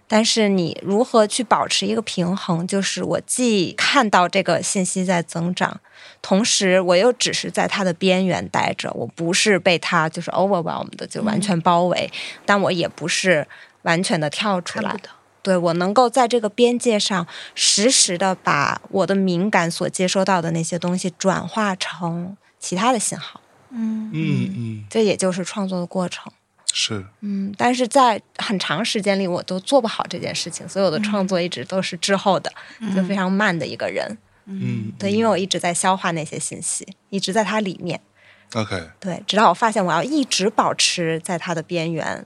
[0.08, 2.66] 但是你如何去保持一个平衡？
[2.66, 5.80] 就是我既看到这个信息在增长，
[6.22, 12.10] 同时我又只是在它的边缘待着，我不是被它就是 overwhelmed 的就完全包围，
[12.46, 13.46] 但我也不是
[13.82, 14.96] 完全的跳出来。
[15.40, 23.40] 对我能够在这个边界上实时的把我的敏感所接收到的那些东西转化成其他的信号。
[23.70, 26.32] 嗯嗯嗯，这也就是创作的过程。
[26.72, 32.52] 是，嗯，但是在很长时间里，我都做不好这件事情，所有的创作一直都是滞后的，
[32.94, 34.16] 就非常慢的一个人。
[34.46, 38.00] 嗯，对，因为我一直在消化那些信息，一直在它里面。
[38.54, 42.24] OK，对，直到我发现我要一直保持在它的边缘。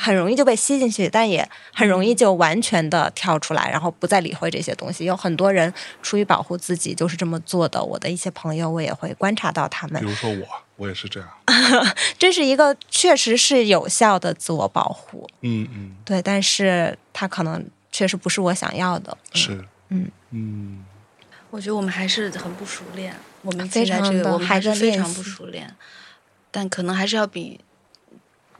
[0.00, 5.04] 很容易就被吸进去，但也很容易就完全的跳出来，然后不再理会这些东西。
[5.04, 7.82] 有很多人出于保护自己就是这么做的。
[7.82, 10.00] 我的一些朋友，我也会观察到他们。
[10.00, 10.46] 比如说我，
[10.78, 11.28] 我也是这样。
[12.18, 15.28] 这是一个确实是有效的自我保护。
[15.42, 15.96] 嗯嗯。
[16.06, 17.62] 对，但是它可能
[17.92, 19.18] 确实不是我想要的。
[19.34, 19.62] 是。
[19.90, 20.84] 嗯嗯。
[21.50, 23.14] 我觉得我们还是很不熟练。
[23.42, 25.76] 我们非常这个，我们还是非常不熟练。
[26.50, 27.60] 但可能还是要比。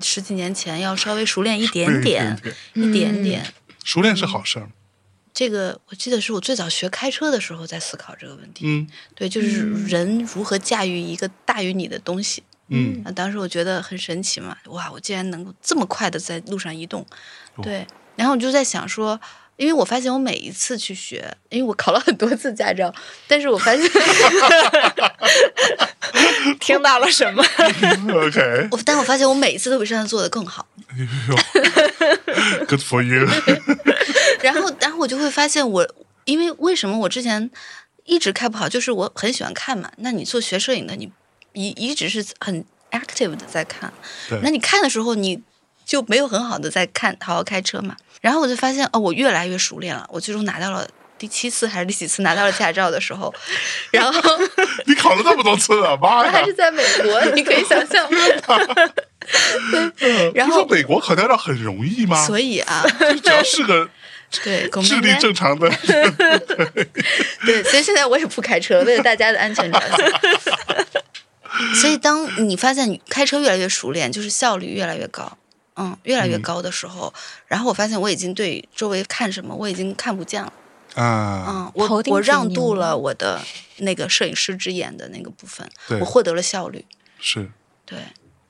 [0.00, 2.40] 十几年前要稍微熟练一点点，
[2.74, 3.44] 一点点。
[3.82, 4.70] 熟练是好事儿。
[5.38, 8.64] 这个我记得是我最早学开车的时候在思考这个问题。
[8.66, 8.84] 嗯，
[9.14, 12.42] 对，就是人如何驾驭一个大于你的东西。
[12.70, 17.06] 嗯，那当时我觉得很神奇嘛，哇，我竟然能够这么快的在路上移动。
[17.62, 17.86] 对，
[18.16, 19.20] 然后我就在想说。
[19.58, 22.94] 因为我发现我每一次去学，因为我考了很多次驾照，
[23.26, 23.82] 但是我发现
[26.60, 27.42] 听到了什么？
[28.22, 30.64] OK，我但我发现我每一次都比上次做的更好。
[32.68, 33.26] Good for you。
[34.52, 35.88] 然后，然后我就会发现，我
[36.24, 37.50] 因为为什么我之前
[38.04, 39.90] 一直开不好，就是我很喜欢看嘛。
[39.98, 41.10] 那你做学摄影的，你
[41.52, 43.92] 一一直是很 active 的在看，
[44.42, 45.42] 那你看的时候，你
[45.84, 47.96] 就没有很好的在看，好好开车嘛。
[48.20, 50.06] 然后我就发现，哦，我越来越熟练了。
[50.10, 53.32] 我最终拿到了第七次还是第几次拿到了驾照的时候，
[53.92, 54.20] 然后
[54.86, 56.32] 你考了那么多次啊，妈呀！
[56.32, 58.08] 还是在美国，你可以想象。
[59.98, 62.24] 对，然后美国考驾照很容易吗？
[62.26, 62.82] 所以啊，
[63.22, 63.88] 只要是个
[64.44, 65.68] 对智力正常的，
[67.44, 69.98] 对，所以现在我也不开车，为了大家的安全着想。
[71.80, 75.38] 所以当你发现你开车越来越熟练，就是效率越来越高。
[75.80, 77.14] 嗯，越来越高的时候，
[77.46, 80.52] 然后我发现我已经对周围看什么我已经看不见了
[80.96, 81.46] 啊。
[81.48, 83.40] 嗯，我我让渡了我的
[83.76, 85.70] 那个摄影师之眼的那个部分，
[86.00, 86.84] 我获得了效率。
[87.20, 87.48] 是，
[87.86, 87.98] 对。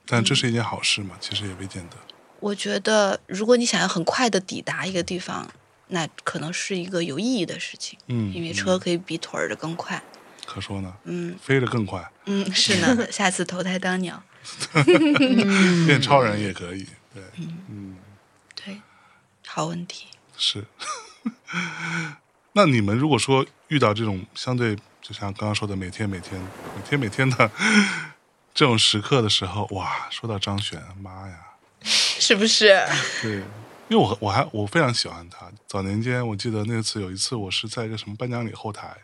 [0.07, 1.15] 但这是一件好事嘛？
[1.19, 1.95] 其实也未见得。
[2.39, 5.47] 我觉得，如果你想要很快的抵达一个地方，
[5.89, 7.99] 那可能是一个有意义的事情。
[8.07, 10.01] 嗯，因为车可以比腿儿的更快。
[10.45, 10.91] 可说呢。
[11.03, 12.09] 嗯，飞得更快。
[12.25, 13.05] 嗯，是呢。
[13.11, 14.23] 下次投胎当鸟，
[15.85, 16.87] 变超人也可以。
[17.13, 17.23] 对，
[17.69, 17.97] 嗯，
[18.55, 18.81] 对，
[19.45, 20.65] 好问题是。
[22.53, 27.51] 那你们如果说遇到这种相对，就像刚刚说的，每天每天每天每天的
[28.53, 31.35] 这种时刻的时候，哇，说到张悬，妈呀，
[31.83, 32.83] 是不是？
[33.21, 33.43] 对，
[33.89, 35.51] 因为我我还我非常喜欢他。
[35.67, 38.95] 早年间，我记得那次有一次，我是在一个什么颁奖礼后台，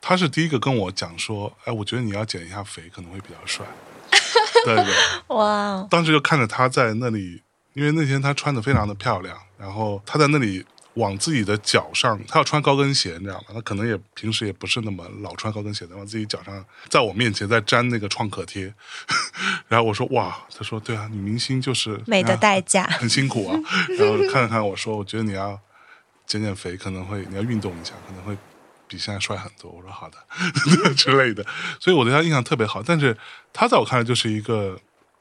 [0.00, 3.64] 他是第一个跟我讲说，哎，我觉得你要减一下肥，可能会比较帅。
[4.64, 5.86] 对对，哇！
[5.90, 7.42] 当时就看着他在那里，
[7.74, 10.64] 因为那天他穿的非常的漂亮，然后他在那里
[10.94, 13.44] 往自己的脚上，他要穿高跟鞋，你知道吗？
[13.54, 18.72] 他可能也平时也不是那么老穿高跟鞋的，往自己脚上，在我面前在粘那个创可贴。
[19.68, 23.58] 然后我说哇，他说对啊，女明星就是美的代价， 很辛苦啊。
[23.98, 25.58] 然后看了看我说，我觉得你要
[26.26, 28.36] 减减肥，可能会你要运动一下，可能会。
[28.88, 30.18] 比现在帅很多，我说好的
[30.94, 31.42] 之类的，
[31.80, 32.82] 所以我对他印象特别好。
[32.82, 33.16] 但是
[33.50, 34.78] 他在我看来就是一个，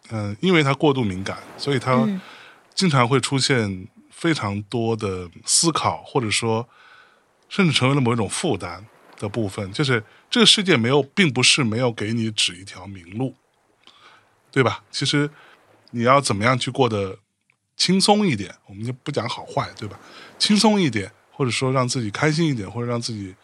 [0.10, 2.06] 嗯，因为他过度敏感，所以他
[2.76, 3.88] 经常会出现
[4.22, 6.70] 非常多的思考，或者说
[7.50, 8.86] 甚至成为了某一种负担
[9.18, 9.72] 的部分。
[9.74, 13.36] 就是这个世界没有，并不是没有给你指一条明路，
[14.52, 14.84] 对吧？
[14.92, 15.30] 其实
[15.90, 17.18] 你要怎么样去过得
[17.76, 20.00] 轻松一点，我们就不讲好坏，对吧？
[20.38, 23.36] 轻松一点，或者说让自己开心一点，或者让自己。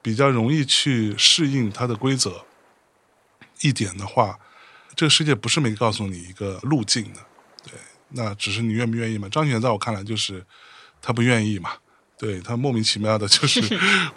[0.00, 2.46] 比较容易去适应它的规则
[3.60, 4.38] 一点的话，
[4.94, 7.20] 这个世界不是没告诉你一个路径的，
[8.10, 9.28] 那只是你愿不愿意嘛？
[9.28, 10.44] 张悬在我看来就是
[11.00, 11.72] 他不愿意嘛，
[12.18, 13.60] 对他莫名其妙的就 是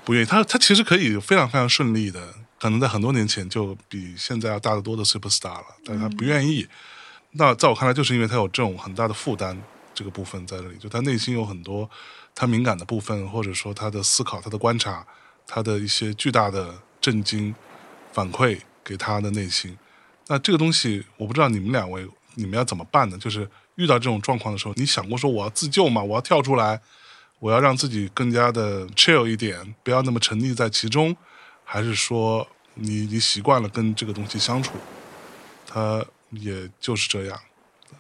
[0.06, 6.68] 不愿意，他他其实可以非常非常顺利的可能在很多年前就比现在要大得多的 super star 了，但是他不愿意。
[7.32, 9.58] 那在我看来，就是因为他有这种很大的负担，
[9.94, 11.90] 这个部分在这里，就他内心有很多
[12.36, 15.06] 他敏感的部分，或者说他的思考、他的观察、
[15.48, 17.56] 他的一些巨大的震惊
[18.12, 19.78] 反馈给他的内心。
[20.28, 23.18] 那这个东西，我不知道你们两位你们要怎么办呢？
[23.18, 26.02] 就是遇到这种状况的时候，你想过说我要自救吗？
[26.04, 26.82] 我要跳出来，
[27.40, 31.16] 我要让自己更加的 chill 一点，不要那么沉溺在其中，
[31.64, 34.74] 还是说你你习惯了跟这个东西相处，
[35.66, 37.40] 它也就是这样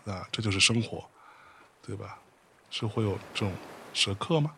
[0.06, 1.04] 啊，这就是生活，
[1.86, 2.20] 对吧？
[2.70, 3.54] 是会有这种
[3.94, 4.52] 时刻吗？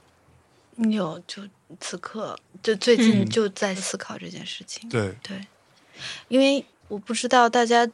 [0.78, 1.44] 有，就
[1.80, 4.90] 此刻，就最近就在思考这件事情。
[4.90, 5.46] 对对，
[6.28, 6.66] 因为。
[6.90, 7.90] 我不知道大家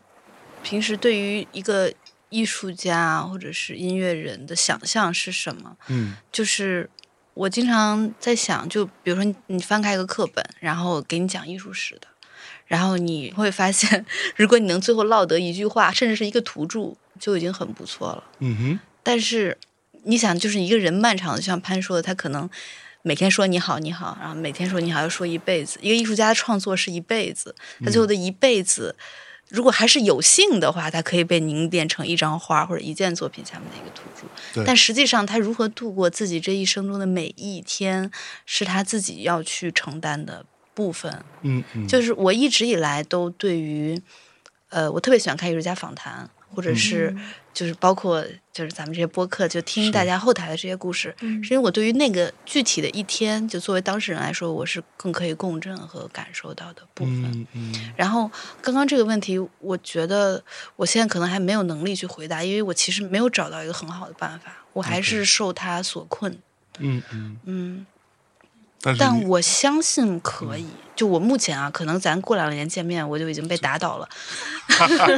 [0.62, 1.94] 平时对于一个
[2.30, 5.76] 艺术家或者是音乐人的想象是什么？
[5.88, 6.90] 嗯，就是
[7.34, 12.08] 我经常在想，就比如说你翻开一个课本，然后给你讲艺术史的，
[12.68, 14.06] 然后你会发现，
[14.36, 18.24] 如果你能最后落得一句话，甚至是一个图注，就已经很不错了。
[18.40, 18.80] 嗯哼。
[19.02, 19.58] 但是
[20.04, 22.48] 你想，就是一个人漫长的，像潘说的，他可能
[23.02, 25.80] 每天说你好你好，然后每天说你好，要说一辈子。
[25.82, 28.96] 一个艺术家的创作是一辈子，他最后的一辈子。
[29.50, 34.64] 如果还是有幸的话，它可以被凝练成一张画或者一件作品下面的一个图注。
[34.66, 38.10] 但实际上，他如何度过自己这一生中的每一天，
[38.46, 41.24] 是他自己要去承担的部分。
[41.42, 41.88] 嗯嗯。
[41.88, 44.02] 就是我一直以来都对于，
[44.70, 46.30] 呃，我特别喜欢看艺术家访谈。
[46.54, 47.16] 或者是
[47.54, 57.48] 就是包括就是咱们这些播客，就听大家后台的这些故事，是因为我对于那个具体的一天，就作为当事人来说，我是更可以共振和感受到的部分。
[57.96, 58.30] 然后
[58.62, 60.44] 刚刚这个问题，我觉得
[60.76, 66.38] 我现在可能还没有能力去回答，因为我其实没有找到一个很好的办法，我还是受他所困。
[66.80, 67.86] 嗯嗯嗯。
[68.98, 70.68] 但我相信可以。
[70.96, 74.10] 就我目前啊，可能咱过两年见面，我就已经被打倒了。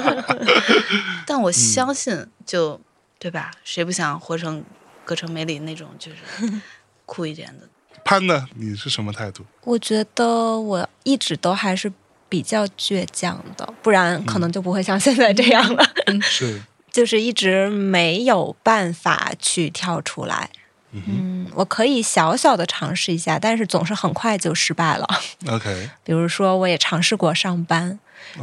[1.25, 2.79] 但我相信，就
[3.17, 3.49] 对吧？
[3.63, 4.63] 谁不想活成
[5.03, 6.61] 葛城美里那种，就是
[7.07, 7.67] 酷一点的？
[8.05, 8.47] 潘呢？
[8.55, 9.43] 你是什么态度？
[9.63, 11.91] 我觉得我一直都还是
[12.29, 15.83] 比较倔强的，不然可能就不会像现在这样了。
[16.21, 20.51] 是， 就是一直没有办法去跳出来。
[20.91, 25.07] 嗯，我可以小小的尝试一下，但是总是很快就失败了。
[25.47, 27.97] OK， 比如说我也尝试过上班，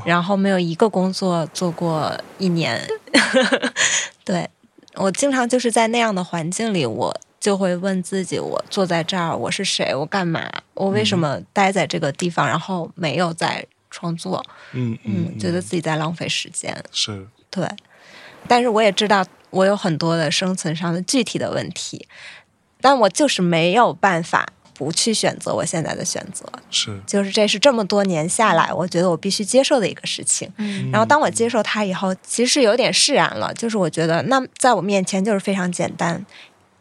[0.04, 2.86] 然后没有一个工作做过一年。
[4.24, 4.48] 对
[4.94, 9.94] 我经常就是在那样的环境里，我就会问自己：我坐在这儿，我是谁？
[9.94, 10.50] 我干嘛？
[10.74, 12.46] 我为什么待在这个地方？
[12.46, 14.44] 然后没有在创作？
[14.72, 16.76] 嗯嗯，觉得自己在浪费时间。
[16.92, 17.68] 是，对，
[18.46, 22.06] 但是我也知道我有很多的生存上的具体的问题。
[22.80, 30.48] 但我就是没有办法不去选择我现在的选择，是，就是这是这么多年下来，我觉得我必须接受的一个事情。
[30.56, 33.52] 嗯，然后当我接受它以后，其实有点释然了。
[33.54, 36.24] 就是我觉得，那在我面前就是非常简单，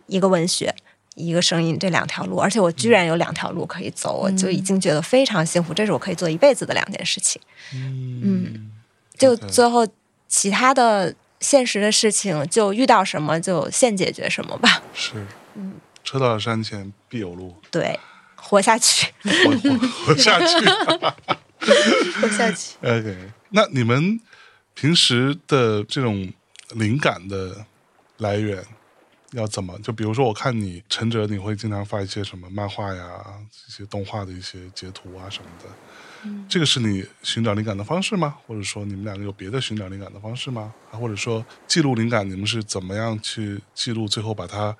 [0.05, 0.75] 一个文学，
[1.15, 5.73] 一个声音这两条路，而且我居然有两条路可以走，我就已经觉得非常幸福。
[5.73, 7.41] 这是我可以做一辈子的两件事情。
[7.73, 8.69] 嗯，
[9.17, 9.87] 就最后
[10.27, 14.83] 其他的现实的事情，就遇到什么就现解决什么吧。
[14.93, 15.25] 是，
[15.55, 15.73] 嗯。
[16.07, 17.99] 车到山前必有路，对，
[18.37, 20.65] 活下去，活活活下去，
[22.21, 22.77] 活下去。
[22.81, 24.17] OK，那你们
[24.73, 26.31] 平时的这种
[26.75, 27.65] 灵感的
[28.19, 28.63] 来源
[29.33, 29.77] 要怎么？
[29.79, 33.21] 就比如说，我看你陈哲，你会经常发一些什么漫画呀、
[33.67, 35.65] 一些动画的一些截图啊什么的。
[36.23, 38.37] 嗯，这个是你寻找灵感的方式吗？
[38.47, 40.73] 或者说，你们两个有别的寻找灵感的方式吗？
[40.89, 44.07] 啊，或者说，记录灵感，你们是怎么样去记录？
[44.07, 44.73] 最后把它。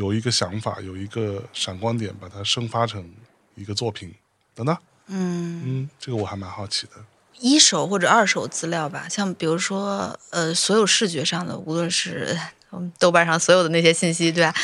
[0.00, 3.06] 有一个想法，有一个闪光点，把它生发成
[3.54, 4.14] 一个作品，
[4.54, 4.74] 等等。
[5.08, 6.92] 嗯嗯，这个我还蛮好奇的。
[7.38, 12.34] 一手或者二手资料吧，像比如说，呃，所有视觉上的，无论是
[12.98, 14.54] 豆瓣上所有的那些信息，对吧？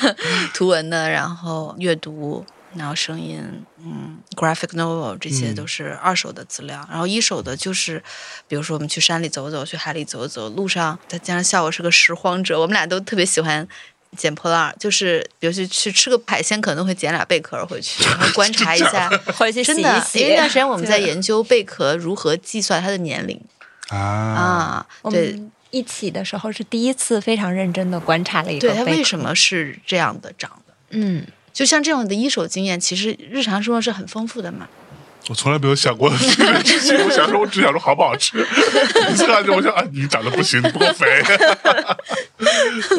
[0.52, 2.44] 图文的，然后阅读，
[2.74, 3.42] 然后声音，
[3.78, 6.86] 嗯，graphic novel，这些都是二手的资料。
[6.90, 8.02] 然后一手的，就是
[8.46, 13.66] 比如说我们去山里走走，去海里走走，路上他经常笑我是个拾荒者，我们俩都特别喜欢。
[14.16, 20.06] 捡破烂儿就是，比如去去吃个海鲜，可能会捡俩贝壳回去，然后观察一下， 回去真的。
[20.14, 23.40] 因为那段时间我们在研究贝壳如何计算它的年龄
[23.88, 25.40] 啊啊，对，
[25.70, 30.74] 一起的时候是第一次非常认真的观察了一个对它为什么是这样的长的。
[30.90, 34.68] 嗯，就像这种的一手经验，其实日常生活是很丰富的嘛。
[35.28, 36.16] 我从来没有想过 我
[37.10, 38.38] 想说，我只想说好不好吃。
[38.40, 41.06] 一看着我想啊，你长得不行，不够肥。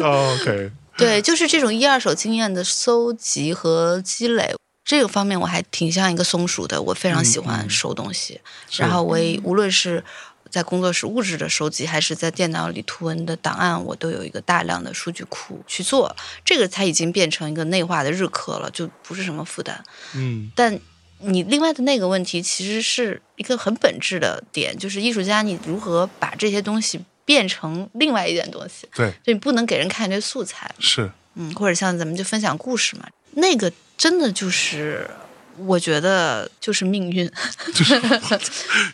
[0.02, 0.70] OK。
[0.96, 4.54] 对，就是这种一二手经验的搜集和积累，
[4.84, 8.40] 这个方面我还挺像一个松鼠的，我非常喜欢收东西，
[8.76, 10.04] 然后我也无论是。
[10.50, 16.14] 在工作室物质的收集，还是在电脑里图文的档案，我都有一个大量的数据库去做。
[16.44, 19.82] 这个才已经变成一个内化的日课了，就不是什么负担。
[20.14, 20.78] 嗯，但
[21.18, 28.88] 你另外的那个问题，其实是一个很本质的点，就是艺术家你如何把这些东西变成另外一件东西？
[28.94, 30.72] 对，就你不能给人看这素材。
[30.78, 35.08] 是，嗯，或者像咱们就分享故事嘛，那个真的就是。
[35.56, 37.30] 我觉得就是命运，
[37.72, 37.94] 就 是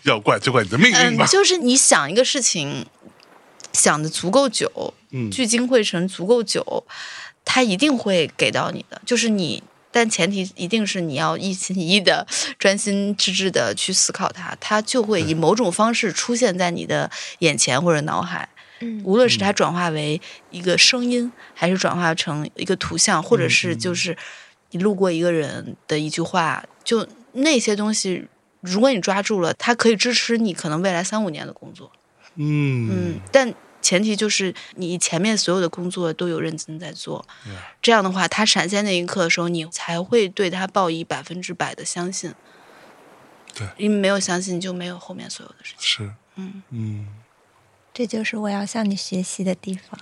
[0.02, 1.24] 要怪就怪你的命运吧。
[1.24, 2.84] 就是你想一个事情，
[3.72, 6.84] 想的足够久，嗯，聚精会神足够久，
[7.46, 9.00] 他一定会给到你的。
[9.06, 12.26] 就是你，但前提一定是你要一心一意的、
[12.58, 17.10] 专心致志的去思考它，它就会以某种方式出现在你的
[17.40, 18.48] 眼前或者脑海。
[18.80, 24.16] 嗯，无论是它转化为一个声音，还是转化成一个图像，或者是就是。
[24.72, 28.28] 你路过一个人的一句话，就那些东西，
[28.60, 31.90] 如果你抓住了，它可以支持你可能未来三五年的工作。
[32.36, 37.26] 嗯嗯，但前提就是你前面所有的工作都有认真在做。
[37.80, 42.34] 这样的话，他闪现那一刻的时候，你才会对他抱以百分之百的相信。
[43.54, 45.80] 对，因为没有相信，就没有后面所有的事情。
[45.80, 47.08] 是，嗯嗯。
[47.92, 49.98] 这就是我要向你学习的地方，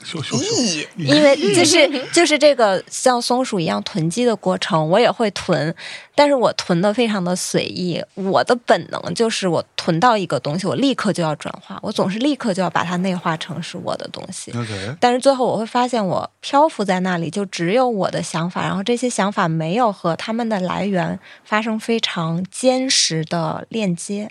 [0.97, 5.75] 因为就是就是这个像松鼠一样囤积的过程，我也会囤，
[6.15, 8.01] 但是我囤的非常的随意。
[8.15, 14.53] 我的本能就是我囤到一个东西，我立刻就要转化，我总是立刻就要把它内化成是我的东西。
[15.01, 24.31] 但是最后我会发现，我漂浮在那里，就只有我的想法，然后这些想法没有和他们的来源发生非常坚实的链接。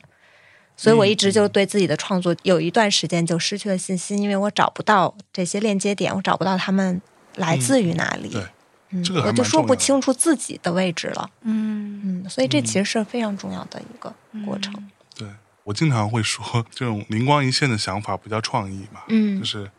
[0.80, 7.02] 所以我一直就对自己的创作有一段时间就失去了信心，因为我找不到这些链接点，我找不到他们
[7.36, 8.30] 来自于哪里。
[8.30, 11.28] 对，这个我就说不清楚自己的位置了。
[11.42, 14.14] 嗯嗯，所以这其实是非常重要的一个
[14.46, 14.72] 过程。
[15.16, 15.28] 对
[15.64, 19.02] 我经常会说，这种灵光一现的想法不叫创意嘛？
[19.08, 19.72] 嗯，就是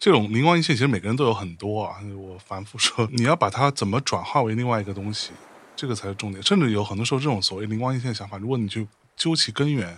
[0.00, 1.98] 这种灵光一现，其实每个人都有很多啊。
[2.18, 5.30] 我反复说，你要把它怎么转化为另外一个东西，
[5.76, 6.42] 这个才是重点。
[6.42, 9.96] 甚至有很多时候，这种所谓灵光一现的想法，如果你去究其根源。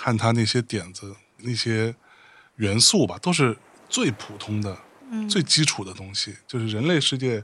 [0.00, 1.92] 看他那些点子、那些
[2.54, 3.56] 元素吧，都是
[3.88, 4.78] 最普通的、
[5.28, 7.42] 最基础的东西，就是人类世界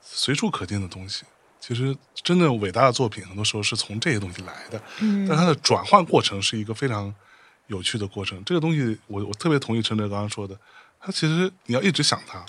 [0.00, 1.24] 随处可见的东西。
[1.58, 4.80] 其实，真正伟大的作品，很多时候是从这些东西来的。
[5.00, 7.12] 嗯，但它的转换过程是一个非常
[7.66, 8.42] 有趣的过程。
[8.44, 10.56] 这个东西，我我特别同意陈哲刚刚说的，
[11.00, 12.46] 它其实你要一直想它，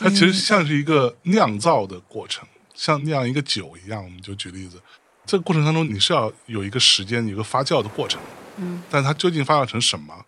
[0.00, 4.02] 它其实像是一个酿造的过程，像酿一个酒一样。
[4.02, 4.80] 我们就举例子，
[5.24, 8.20] 这个过程当中，你是要有一个时间、有一个发酵的过程。
[8.56, 10.26] 嗯，但它究竟发酵成什么，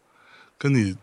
[0.59, 0.97] 跟你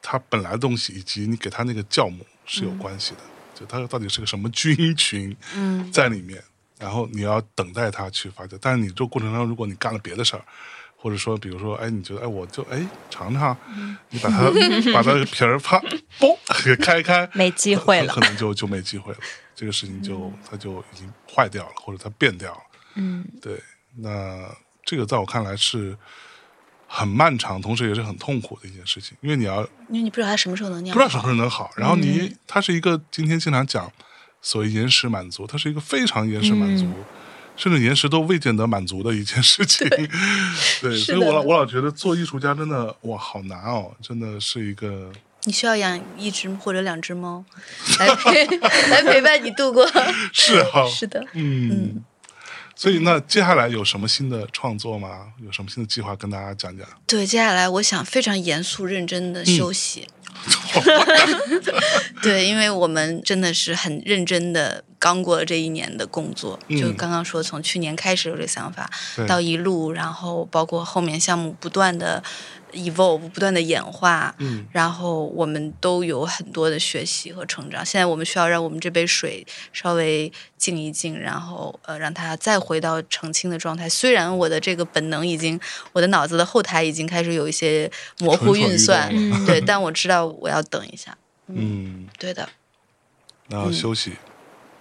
[0.00, 3.20] 它本来的东西以及你给它那个酵母是有关系的。
[3.54, 6.42] 就它到底是个什么菌群，嗯，在里面，
[6.78, 8.58] 然后你要等待它去发酵。
[8.60, 10.42] 但是你这过程当中，如果你干了别的事儿，
[10.96, 13.54] 或者说，比如说，哎，你觉得，哎，我就哎尝尝，
[14.08, 14.50] 你把它
[14.94, 15.78] 把它皮儿啪
[16.18, 19.18] 嘣给开开，没机会了，可能就就没机会了。
[19.54, 22.60] 这个事情就它就已经坏掉了，或者它变掉了。
[22.94, 23.62] 嗯，对，
[23.98, 24.48] 那
[24.86, 25.96] 这个在我看来是。
[26.94, 31.70] 很漫长，同时也是很痛苦的一件事情，因为你要，因为你不知道它什么时候能酿，不知道什么时候能好。
[31.74, 33.90] 然后你，它是一个今天经常讲
[34.42, 36.84] 所谓延时满足，它是一个非常延时满足，
[37.56, 39.88] 甚至延时都未见得满足的一件事情。
[40.82, 45.10] 对， 所以我老我老觉得做艺术家真的哇好难哦，真的是一个。
[45.44, 47.42] 你需要养一只或者两只猫
[47.98, 48.44] 来陪
[48.90, 49.84] 来陪伴你度过。
[50.30, 52.04] 是哈，是的，嗯。
[52.82, 55.26] 所以，那接下来有什么新的创作吗？
[55.40, 56.84] 有什么新的计划跟大家讲讲？
[57.06, 60.08] 对，接下来我想非常严肃认真的休息。
[62.20, 68.90] 对，因为我们真的是很认真的刚过了这一年的工作，就刚刚说从去年开始有这个想法，
[69.28, 72.20] 到一路，然后包括后面项目不断的。
[72.72, 77.84] Evolve 不断的演化，嗯，然后我们都有很多的学习和成长。
[77.84, 83.88] 现在我们需要让我们这杯水稍微静一静，然后呃，让它再回到澄清的状态。
[83.88, 85.60] 虽然我的这个本能已经，
[85.92, 89.08] 我的脑子的后台已经开始有一些模糊运算，
[89.46, 91.16] 对，但我知道我要等一下。
[91.46, 92.48] 嗯，对的。
[93.48, 94.12] 然后休息，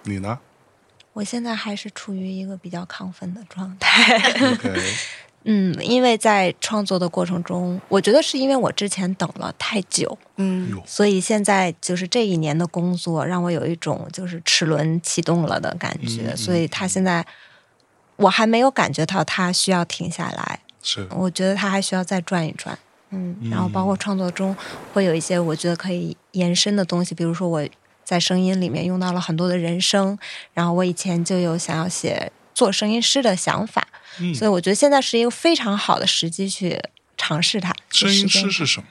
[0.04, 0.40] 你呢？
[1.14, 4.18] 我现在还是处于一个比较亢奋的状态。
[5.44, 17.26] 嗯，因为在创作的过程中，我觉得是因为我之前等了太久，嗯，所以现在就是这一年的工作让我有一种就是齿轮启动了的感觉，所以他现在
[18.18, 22.78] 我还没有感觉到他需要停下来，是，我觉得他还需要再转一转，
[23.10, 24.56] 嗯，然后包括创作中
[24.94, 27.68] 会有一些我觉得可以延伸的东西，比如说我
[28.04, 30.20] 在声音里面用到了很多的人声，
[30.54, 32.32] 然后我以前就有想要写。
[32.54, 33.88] 做声音师的想法。
[34.20, 36.82] 嗯，所以我觉得现在是一个非常好的时机去
[37.18, 37.74] 尝试它。
[37.90, 38.88] 声音师是什么？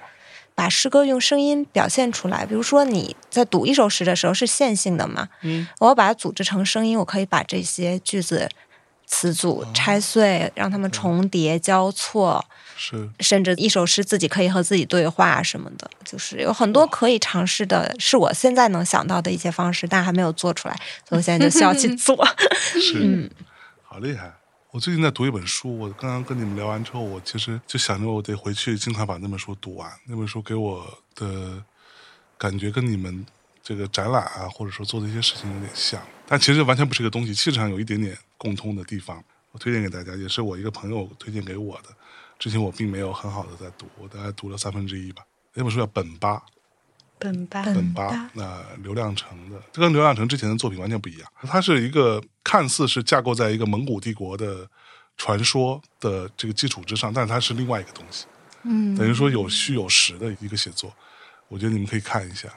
[0.55, 2.45] 把诗歌用声音表现出来。
[2.45, 5.29] 比如说你在读一首诗的时候是线性的嘛？
[5.43, 8.49] 嗯，我要把它组织成声音，我可以把这些句子
[9.07, 12.45] 词组拆碎，让它们重叠交错。
[12.77, 20.75] 是，甚至一首诗自己可以和自己对话什么的，就是有很多可以尝试的，是我现在能想到的一些方式，但还没有做出来，
[21.07, 22.27] 所以我现在就需要去 做。
[22.81, 23.31] 是，嗯，
[23.93, 24.33] 好厉害！
[24.71, 29.91] 我最近在读一本书，我刚刚跟你们聊完之后，我其实就想着我得回去尽快把那本书读完。
[30.07, 31.61] 那本书给我的
[32.39, 33.27] 感觉跟你们
[33.65, 39.21] 这个展览啊，或者说做的一些事情有点像，但其实完全不是一个东西，气质上有一点点共通的地方。
[39.51, 41.89] 我推荐给大家，也是我一个朋友推荐给我的。
[42.39, 45.25] 之前我并没有很好的在读，我大概读了三分之一吧。
[45.53, 46.37] 那本书叫《本巴》，
[47.21, 51.33] 本巴，本巴，那刘亮程的，这跟刘亮程之前的作品完全不一样。
[51.43, 54.67] 它是一个看似是架构在一个蒙古帝国的
[55.17, 58.25] 传说的这个基础之上，但是它是另外一个东西。
[58.65, 60.93] 嗯，等于说有虚有实的一个写作，
[61.49, 62.49] 我觉得你们可以看一下，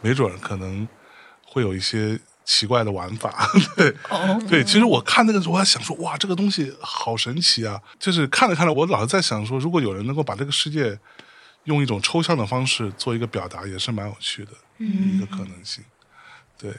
[0.00, 0.88] 没准可能
[1.44, 2.18] 会有一些。
[2.46, 3.90] 奇怪的玩法， 对，
[4.46, 7.80] 对，其实我看那个时候，我还想说，哇，这个东西好神奇啊！
[7.98, 10.94] 就是看着看着，我老是在想说，如果有人能够把这个世界
[11.64, 15.82] 用一种抽象的方式做一个表达，也是蛮有趣的一个可能性。
[16.56, 16.72] 对，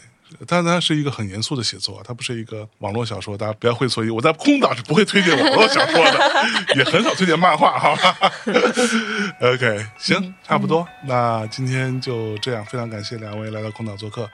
[0.47, 4.09] 但是它是一个很严肃的写作，它不是一个网络小说，大家不要会错意。
[4.09, 8.31] 我在空岛是不会推荐网络小说的， 也很少推荐漫画，好吧？
[9.41, 14.29] OK，行，差不多，那今天就这样，非常感谢两位来到空岛做客。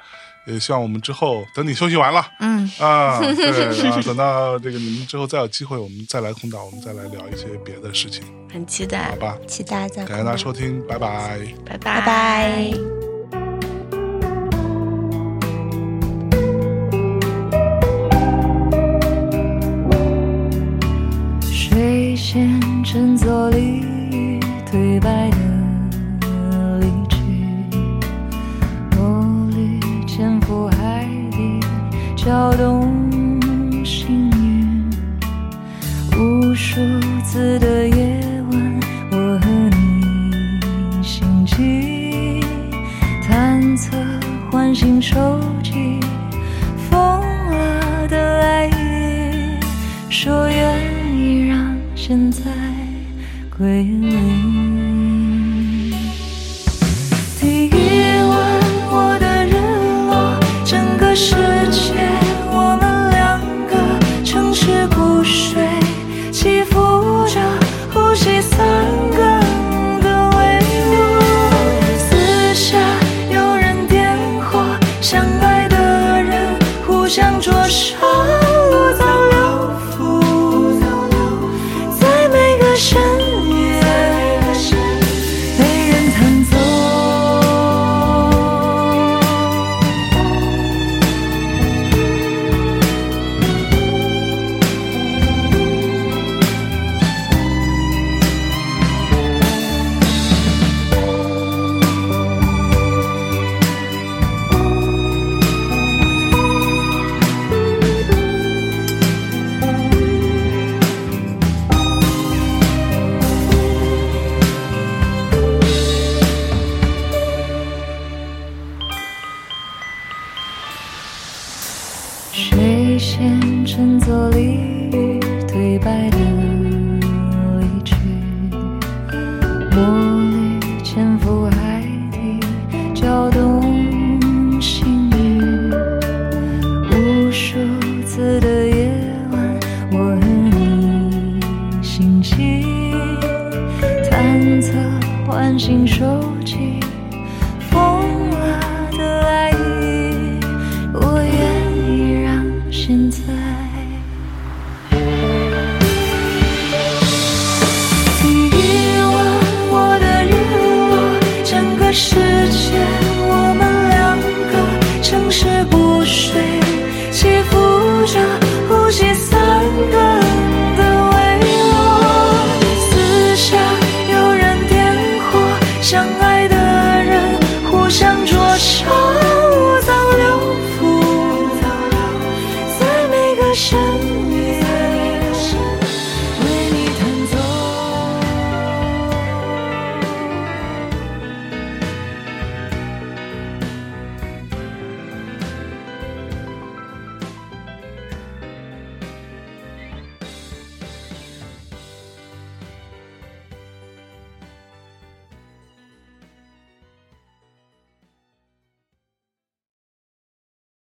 [0.45, 2.69] 也希望我们之后等你休息完了，嗯。
[2.79, 9.37] 啊，对啊， 等到这个你们之后再有机会，我们再来空岛，我们再来聊一些别的事情，很期待，好吧？
[9.47, 10.97] 期待再感谢大家收听，拜。
[10.97, 11.77] 拜，拜。
[11.77, 13.10] 拜拜。
[32.55, 34.89] 动幸运，
[36.17, 36.79] 无数
[37.23, 38.21] 次的夜
[38.51, 38.79] 晚，
[39.11, 42.39] 我和你心悸，
[43.27, 43.97] 探测
[44.49, 45.99] 唤醒手机，
[46.89, 48.71] 疯了的爱意，
[50.09, 52.43] 说愿意让现在
[53.57, 54.30] 归零。